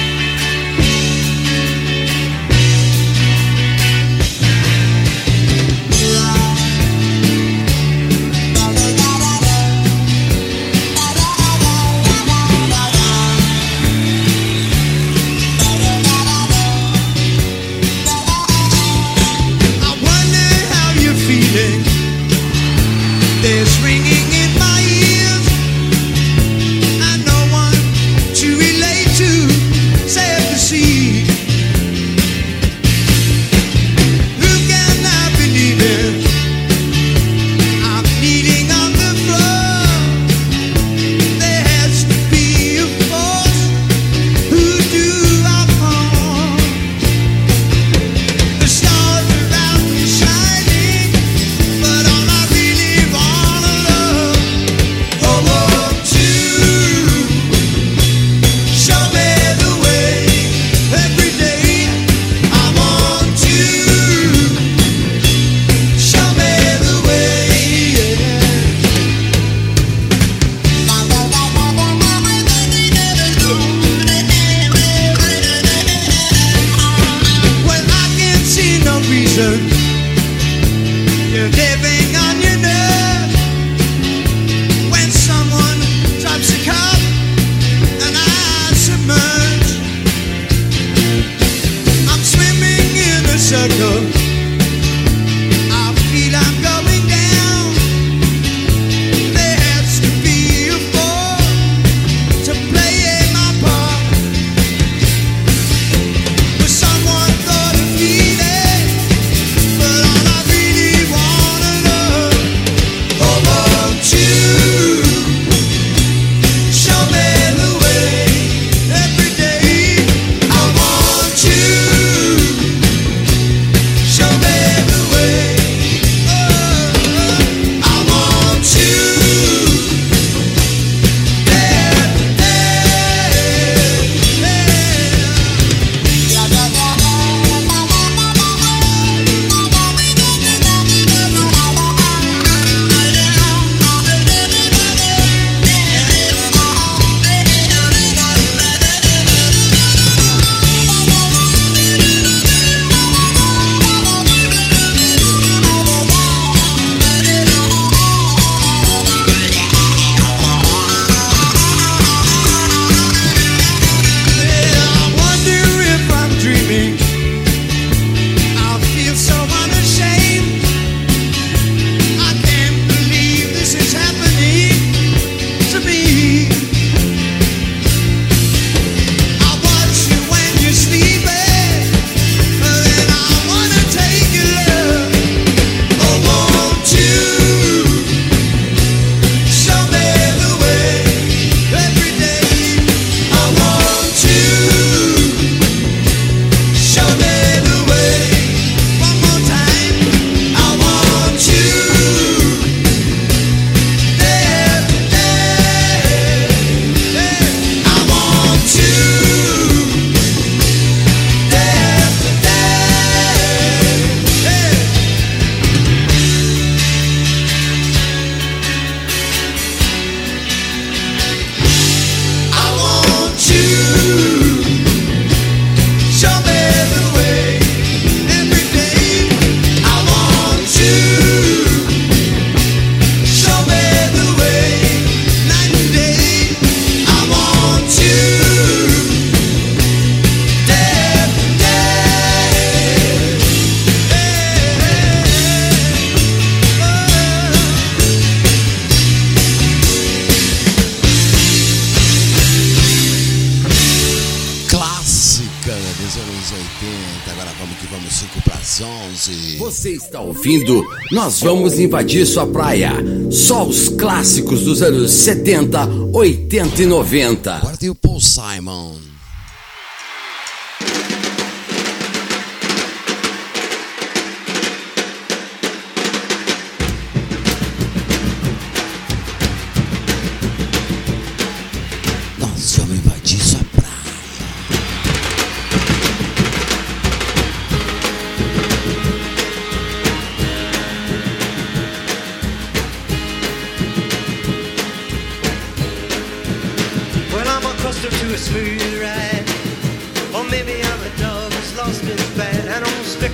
vamos 261.43 261.78
invadir 261.78 262.26
sua 262.26 262.47
praia. 262.47 262.93
Só 263.30 263.64
os 263.66 263.88
clássicos 263.88 264.62
dos 264.62 264.82
anos 264.82 265.11
70, 265.11 265.88
80 266.12 266.82
e 266.82 266.86
90. 266.86 267.70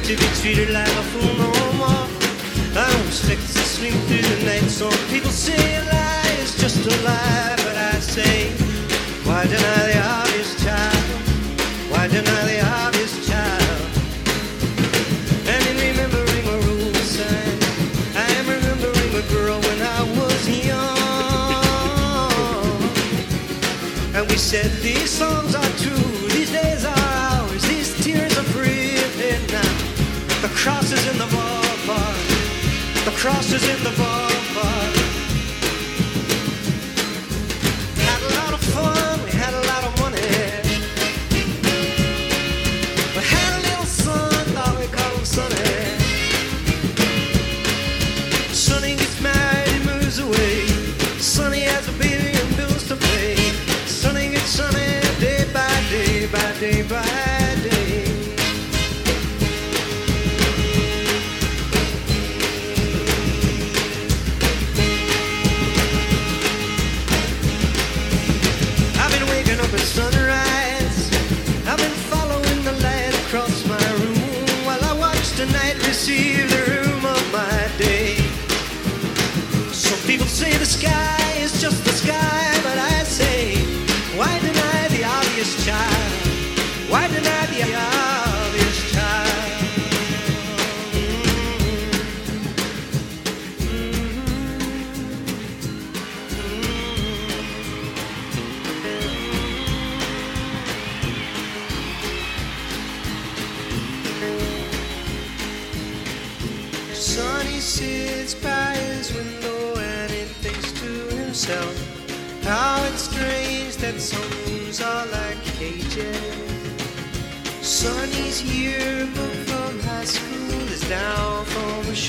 to 0.07 0.15
be 0.15 0.27
treated 0.41 0.71
like 0.71 0.87
a 0.87 1.03
fool 1.11 1.35
no 1.35 1.73
more. 1.79 2.07
I 2.79 2.89
don't 2.93 3.07
expect 3.09 3.41
to 3.41 3.59
sleep 3.59 3.95
through 4.07 4.23
the 4.23 4.45
night. 4.45 4.71
Some 4.71 4.93
people 5.11 5.33
say 5.33 5.96
crosses 33.27 33.69
in 33.69 33.83
the 33.83 33.91
bar. 33.99 34.26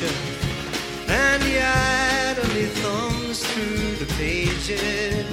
and 0.06 1.41
he 1.43 1.58
idly 1.58 2.66
thumbs 2.66 3.43
through 3.48 3.95
the 3.95 4.06
pages. 4.14 5.26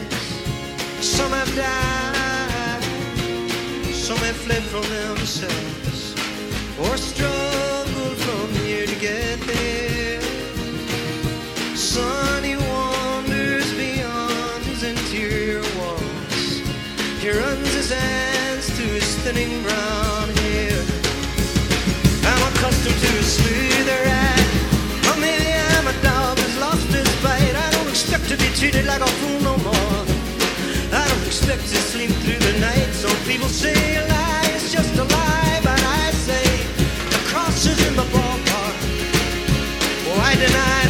Some 1.04 1.32
have 1.32 1.54
died, 1.54 2.82
some 3.92 4.16
have 4.18 4.36
fled 4.36 4.62
from 4.62 4.82
themselves, 4.82 6.14
or 6.78 6.96
treated 28.54 28.86
like 28.86 29.00
a 29.00 29.06
fool 29.18 29.40
no 29.40 29.56
more. 29.58 30.04
I 30.92 31.08
don't 31.08 31.26
expect 31.26 31.62
to 31.62 31.76
sleep 31.90 32.10
through 32.22 32.38
the 32.38 32.60
night, 32.60 32.88
Some 32.94 33.16
people 33.26 33.48
say 33.48 33.74
a 33.96 34.06
lie 34.06 34.50
is 34.54 34.72
just 34.72 34.94
a 34.94 35.04
lie, 35.04 35.60
but 35.64 35.80
I 35.82 36.10
say 36.12 36.46
the 37.10 37.20
cross 37.30 37.66
is 37.66 37.78
in 37.88 37.96
the 37.96 38.06
ballpark. 38.14 38.76
Why 40.06 40.34
deny. 40.36 40.83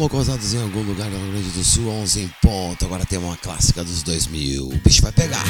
Alma 0.00 0.08
em 0.54 0.62
algum 0.62 0.82
lugar 0.82 1.10
do 1.10 1.16
Rio 1.16 1.32
Grande 1.32 1.50
do 1.50 1.64
Sul, 1.64 1.88
11 1.88 2.20
em 2.20 2.28
ponto. 2.40 2.84
Agora 2.84 3.04
tem 3.04 3.18
uma 3.18 3.36
clássica 3.36 3.82
dos 3.82 4.04
2000. 4.04 4.68
O 4.68 4.78
bicho 4.78 5.02
vai 5.02 5.10
pegar. 5.10 5.42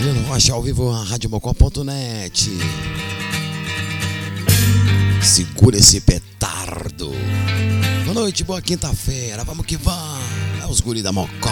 Helena 0.00 0.28
Rocha 0.28 0.52
ao 0.52 0.62
vivo 0.62 0.92
na 0.92 1.02
radiomocó.net. 1.02 2.48
Segura 5.20 5.76
esse 5.76 6.00
petardo. 6.00 7.10
Boa 8.04 8.14
noite, 8.14 8.44
boa 8.44 8.62
quinta-feira. 8.62 9.42
Vamos 9.42 9.66
que 9.66 9.76
vamos. 9.76 10.22
É 10.62 10.66
os 10.68 10.80
guri 10.80 11.02
da 11.02 11.10
Mocó. 11.10 11.50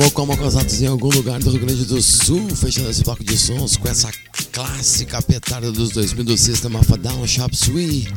Mocó 0.00 0.24
Mocosados 0.24 0.80
em 0.80 0.86
algum 0.86 1.10
lugar 1.10 1.38
do 1.40 1.50
Rio 1.50 1.60
Grande 1.60 1.84
do 1.84 2.00
Sul, 2.00 2.48
fechando 2.56 2.88
esse 2.88 3.02
bloco 3.02 3.22
de 3.22 3.36
sons 3.36 3.76
com 3.76 3.86
essa 3.86 4.10
clássica 4.50 5.20
petarda 5.20 5.70
dos 5.70 5.90
2000 5.90 6.24
do 6.24 6.38
System 6.38 6.74
of 6.76 6.90
Shop 7.28 7.54
Suite. 7.54 8.10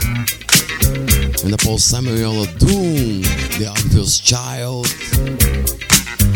Ainda 1.44 1.58
Paul 1.58 1.78
e 2.18 2.24
Ola 2.24 2.48
Doom, 2.48 3.22
The 3.58 3.70
Obvious 3.70 4.22
Child. 4.24 4.88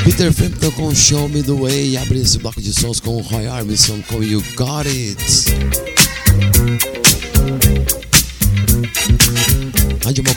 Peter 0.04 0.34
Frampton 0.34 0.72
com 0.72 0.94
Show 0.94 1.30
Me 1.30 1.42
The 1.42 1.54
Way 1.54 1.96
abre 1.96 2.20
esse 2.20 2.38
bloco 2.40 2.62
de 2.62 2.74
sons 2.74 3.00
com 3.00 3.16
o 3.16 3.22
Roy 3.22 3.48
Orbison 3.48 4.02
com 4.10 4.22
You 4.22 4.44
Got 4.58 4.88
It. 4.88 5.16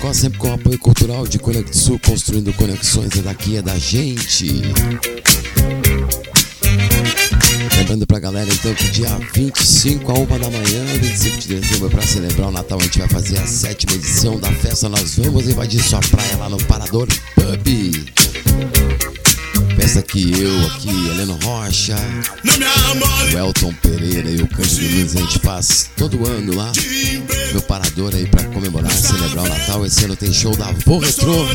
Mocó 0.01 0.15
sempre 0.15 0.39
com 0.39 0.51
apoio 0.51 0.79
cultural 0.79 1.27
de 1.27 1.39
Conexul, 1.39 1.99
construindo 1.99 2.55
conexões 2.55 3.19
é 3.19 3.21
daqui, 3.21 3.59
é 3.59 3.63
da 3.63 3.77
gente. 3.77 4.63
Lembrando 7.77 8.07
pra 8.07 8.19
galera 8.19 8.49
então 8.51 8.73
que 8.73 8.89
dia 8.89 9.11
25 9.35 10.11
a 10.11 10.15
1 10.15 10.27
da 10.27 10.51
manhã, 10.51 10.85
25 11.03 11.39
de 11.41 11.49
dezembro, 11.49 11.91
para 11.91 12.01
celebrar 12.01 12.49
o 12.49 12.51
Natal, 12.51 12.79
a 12.81 12.83
gente 12.83 12.99
vai 12.99 13.09
fazer 13.09 13.39
a 13.41 13.47
sétima 13.47 13.93
edição 13.93 14.41
da 14.41 14.51
festa. 14.51 14.89
Nós 14.89 15.19
vamos 15.19 15.47
invadir 15.47 15.83
sua 15.83 16.01
praia 16.01 16.37
lá 16.39 16.49
no 16.49 16.57
Parador 16.65 17.07
Pub. 17.35 18.20
Festa 19.81 20.03
que 20.03 20.31
eu 20.39 20.67
aqui, 20.67 20.91
Heleno 20.91 21.39
Rocha, 21.43 21.97
o 23.33 23.39
Elton 23.39 23.73
Pereira 23.81 24.31
e 24.31 24.43
o 24.43 24.47
Cândido 24.47 24.83
Nunes, 24.83 25.17
a 25.17 25.21
gente 25.21 25.39
faz 25.39 25.91
todo 25.97 26.27
ano 26.27 26.55
lá. 26.55 26.71
Meu 27.53 27.63
parador 27.63 28.15
aí 28.15 28.27
pra 28.27 28.45
comemorar, 28.45 28.93
celebrar 28.93 29.47
o 29.47 29.49
Natal. 29.49 29.87
Esse 29.87 30.05
ano 30.05 30.15
tem 30.17 30.31
show 30.35 30.55
da 30.55 30.71
Vô 30.85 30.99
Retrô. 30.99 31.47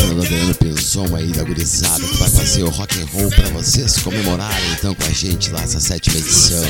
Falando 0.00 0.14
do 0.14 0.22
Adriano 0.22 0.54
Pinzon 0.54 1.14
aí 1.14 1.32
da 1.32 1.42
gurizada 1.42 2.02
que 2.02 2.16
vai 2.16 2.30
fazer 2.30 2.62
o 2.62 2.70
rock 2.70 2.98
and 2.98 3.06
roll 3.12 3.28
pra 3.28 3.48
vocês 3.50 3.98
comemorarem 3.98 4.72
então 4.72 4.94
com 4.94 5.04
a 5.04 5.10
gente 5.10 5.50
lá 5.50 5.60
essa 5.60 5.80
sétima 5.80 6.16
edição. 6.16 6.64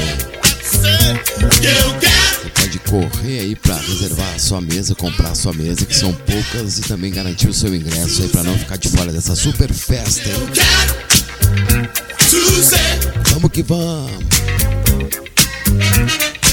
Você 0.63 2.51
pode 2.55 2.79
correr 2.81 3.41
aí 3.41 3.57
pra 3.57 3.77
reservar 3.77 4.35
a 4.35 4.39
sua 4.39 4.61
mesa, 4.61 4.95
comprar 4.95 5.31
a 5.31 5.35
sua 5.35 5.53
mesa, 5.53 5.85
que 5.85 5.95
são 5.95 6.13
poucas, 6.13 6.79
e 6.79 6.83
também 6.83 7.13
garantir 7.13 7.49
o 7.49 7.55
seu 7.55 7.75
ingresso 7.75 8.23
aí 8.23 8.29
pra 8.29 8.43
não 8.43 8.57
ficar 8.59 8.77
de 8.77 8.89
fora 8.89 9.13
dessa 9.13 9.35
super 9.35 9.73
festa. 9.73 10.31
Vamos 13.33 13.51
que 13.51 13.63
vamos! 13.63 14.13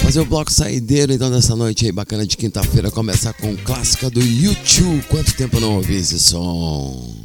Fazer 0.02 0.22
o 0.22 0.26
bloco 0.26 0.52
saideiro 0.52 1.14
então 1.14 1.30
dessa 1.30 1.56
noite 1.56 1.86
aí 1.86 1.92
bacana 1.92 2.26
de 2.26 2.36
quinta-feira, 2.36 2.90
começar 2.90 3.32
com 3.34 3.56
clássica 3.58 4.10
do 4.10 4.20
YouTube. 4.20 5.04
Quanto 5.08 5.34
tempo 5.34 5.58
eu 5.58 5.62
não 5.62 5.76
ouvi 5.76 5.98
esse 5.98 6.18
som? 6.18 7.16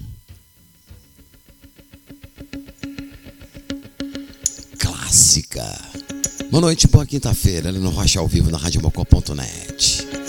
Clássica. 4.78 5.64
Boa 6.50 6.60
noite, 6.60 6.86
boa 6.86 7.04
quinta-feira, 7.06 7.68
ali 7.68 7.78
no 7.78 7.90
Rocha 7.90 8.20
ao 8.20 8.28
vivo 8.28 8.50
na 8.50 8.58
radiomocó.net. 8.58 10.23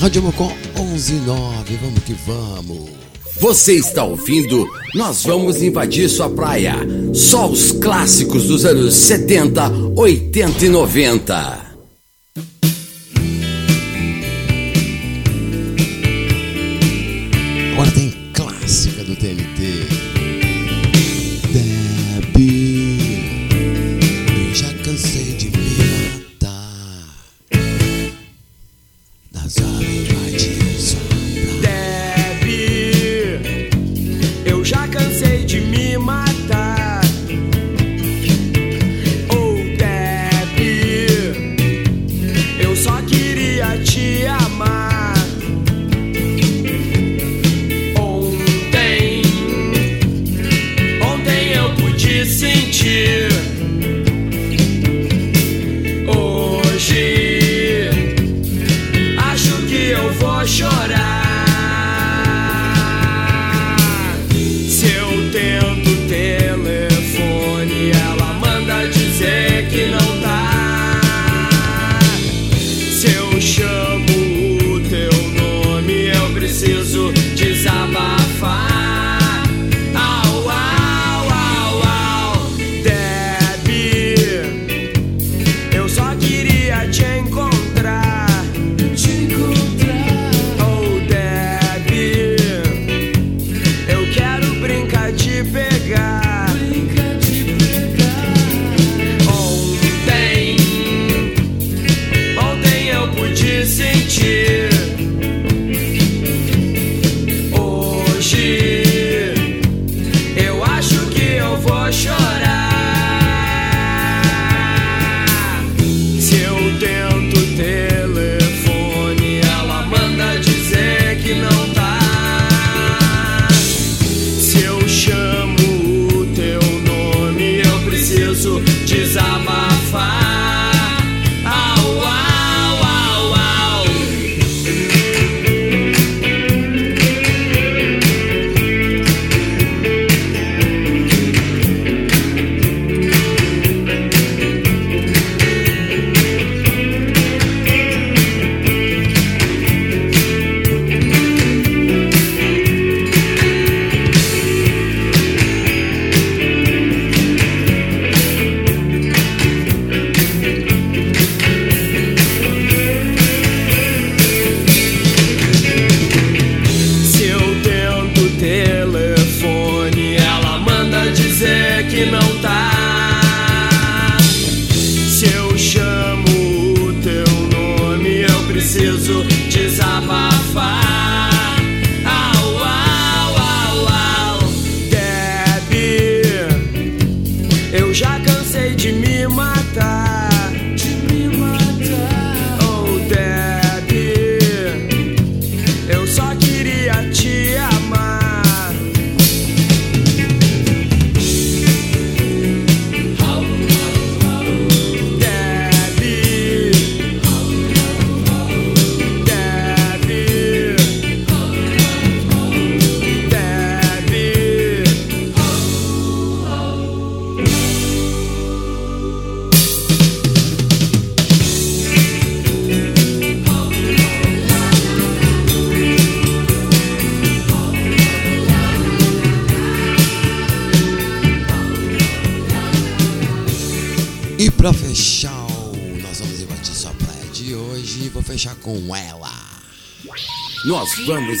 Rádio 0.00 0.22
Mocó 0.22 0.52
119, 0.76 1.76
vamos 1.82 2.04
que 2.04 2.14
vamos. 2.24 2.90
Você 3.40 3.74
está 3.74 4.04
ouvindo? 4.04 4.64
Nós 4.94 5.24
vamos 5.24 5.60
invadir 5.60 6.08
sua 6.08 6.30
praia. 6.30 6.76
Só 7.12 7.48
os 7.48 7.72
clássicos 7.72 8.46
dos 8.46 8.64
anos 8.64 8.94
70, 8.94 9.68
80 9.96 10.64
e 10.64 10.68
90. 10.68 11.67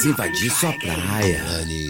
Invadir 0.04 0.50
sua 0.50 0.72
praia. 0.72 1.42
Honey. 1.44 1.87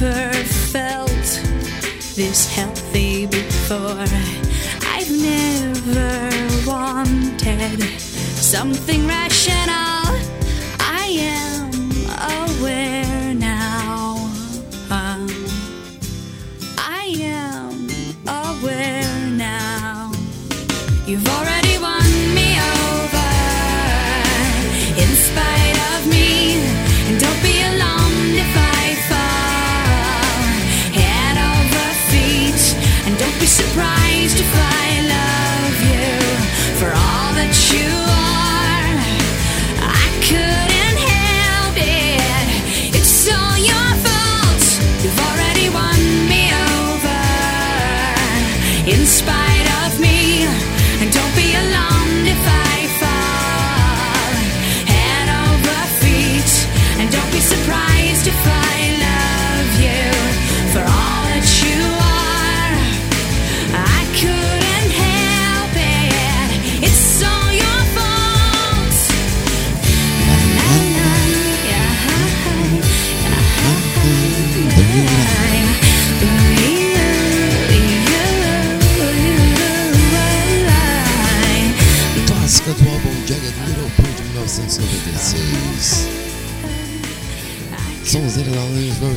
Never 0.00 0.32
felt 0.72 1.08
this 2.14 2.54
healthy 2.54 3.26
before. 3.26 4.06
I've 4.86 5.10
never 5.10 6.30
wanted 6.66 7.82
something 8.00 9.06
rational. 9.08 10.04
I 10.78 11.06
am 11.18 11.70
aware 12.46 13.34
now. 13.34 14.16
Um, 14.90 15.28
I 16.78 17.14
am 17.20 17.88
aware 18.26 19.30
now. 19.30 20.12
You've 21.06 21.26
already 21.28 21.57
you 37.72 38.07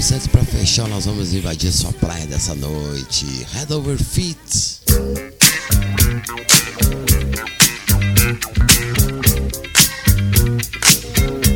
7 0.01 0.29
para 0.29 0.43
fechar. 0.43 0.87
Nós 0.87 1.05
vamos 1.05 1.31
invadir 1.31 1.71
sua 1.71 1.93
praia 1.93 2.25
dessa 2.25 2.55
noite. 2.55 3.45
Head 3.53 3.71
over 3.71 3.97
feet. 3.97 4.81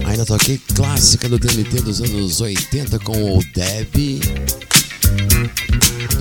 Ainda 0.06 0.26
toquei 0.26 0.60
clássica 0.76 1.28
do 1.28 1.40
TNT 1.40 1.82
dos 1.82 2.02
anos 2.02 2.40
80 2.40 3.00
com 3.00 3.38
o 3.38 3.44
Deb. 3.54 4.22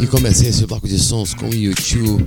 E 0.01 0.07
comecei 0.07 0.49
esse 0.49 0.65
bloco 0.67 0.89
de 0.89 0.99
sons 0.99 1.35
com 1.35 1.51
o 1.51 1.55
YouTube. 1.55 2.25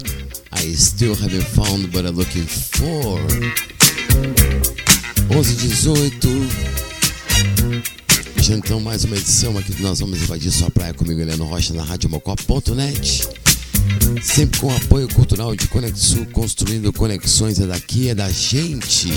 I 0.54 0.76
still 0.76 1.14
haven't 1.14 1.46
found 1.56 1.88
what 1.96 2.08
I'm 2.08 2.16
looking 2.16 2.46
for. 2.46 3.20
11 5.30 5.56
18 5.56 6.77
Então 8.50 8.80
mais 8.80 9.04
uma 9.04 9.18
edição 9.18 9.58
aqui 9.58 9.76
nós 9.82 10.00
vamos 10.00 10.22
invadir 10.22 10.50
sua 10.52 10.72
praia 10.72 10.94
comigo, 10.94 11.20
Heleno 11.20 11.44
Rocha, 11.44 11.74
na 11.74 11.84
radiomocó.net. 11.84 13.28
Sempre 14.22 14.60
com 14.60 14.74
apoio 14.74 15.08
cultural 15.10 15.54
de 15.54 15.68
Conexul, 15.68 16.26
construindo 16.28 16.94
conexões. 16.94 17.60
É 17.60 17.68
daqui, 17.68 18.10
é 18.10 18.16
da 18.16 18.32
gente. 18.32 19.10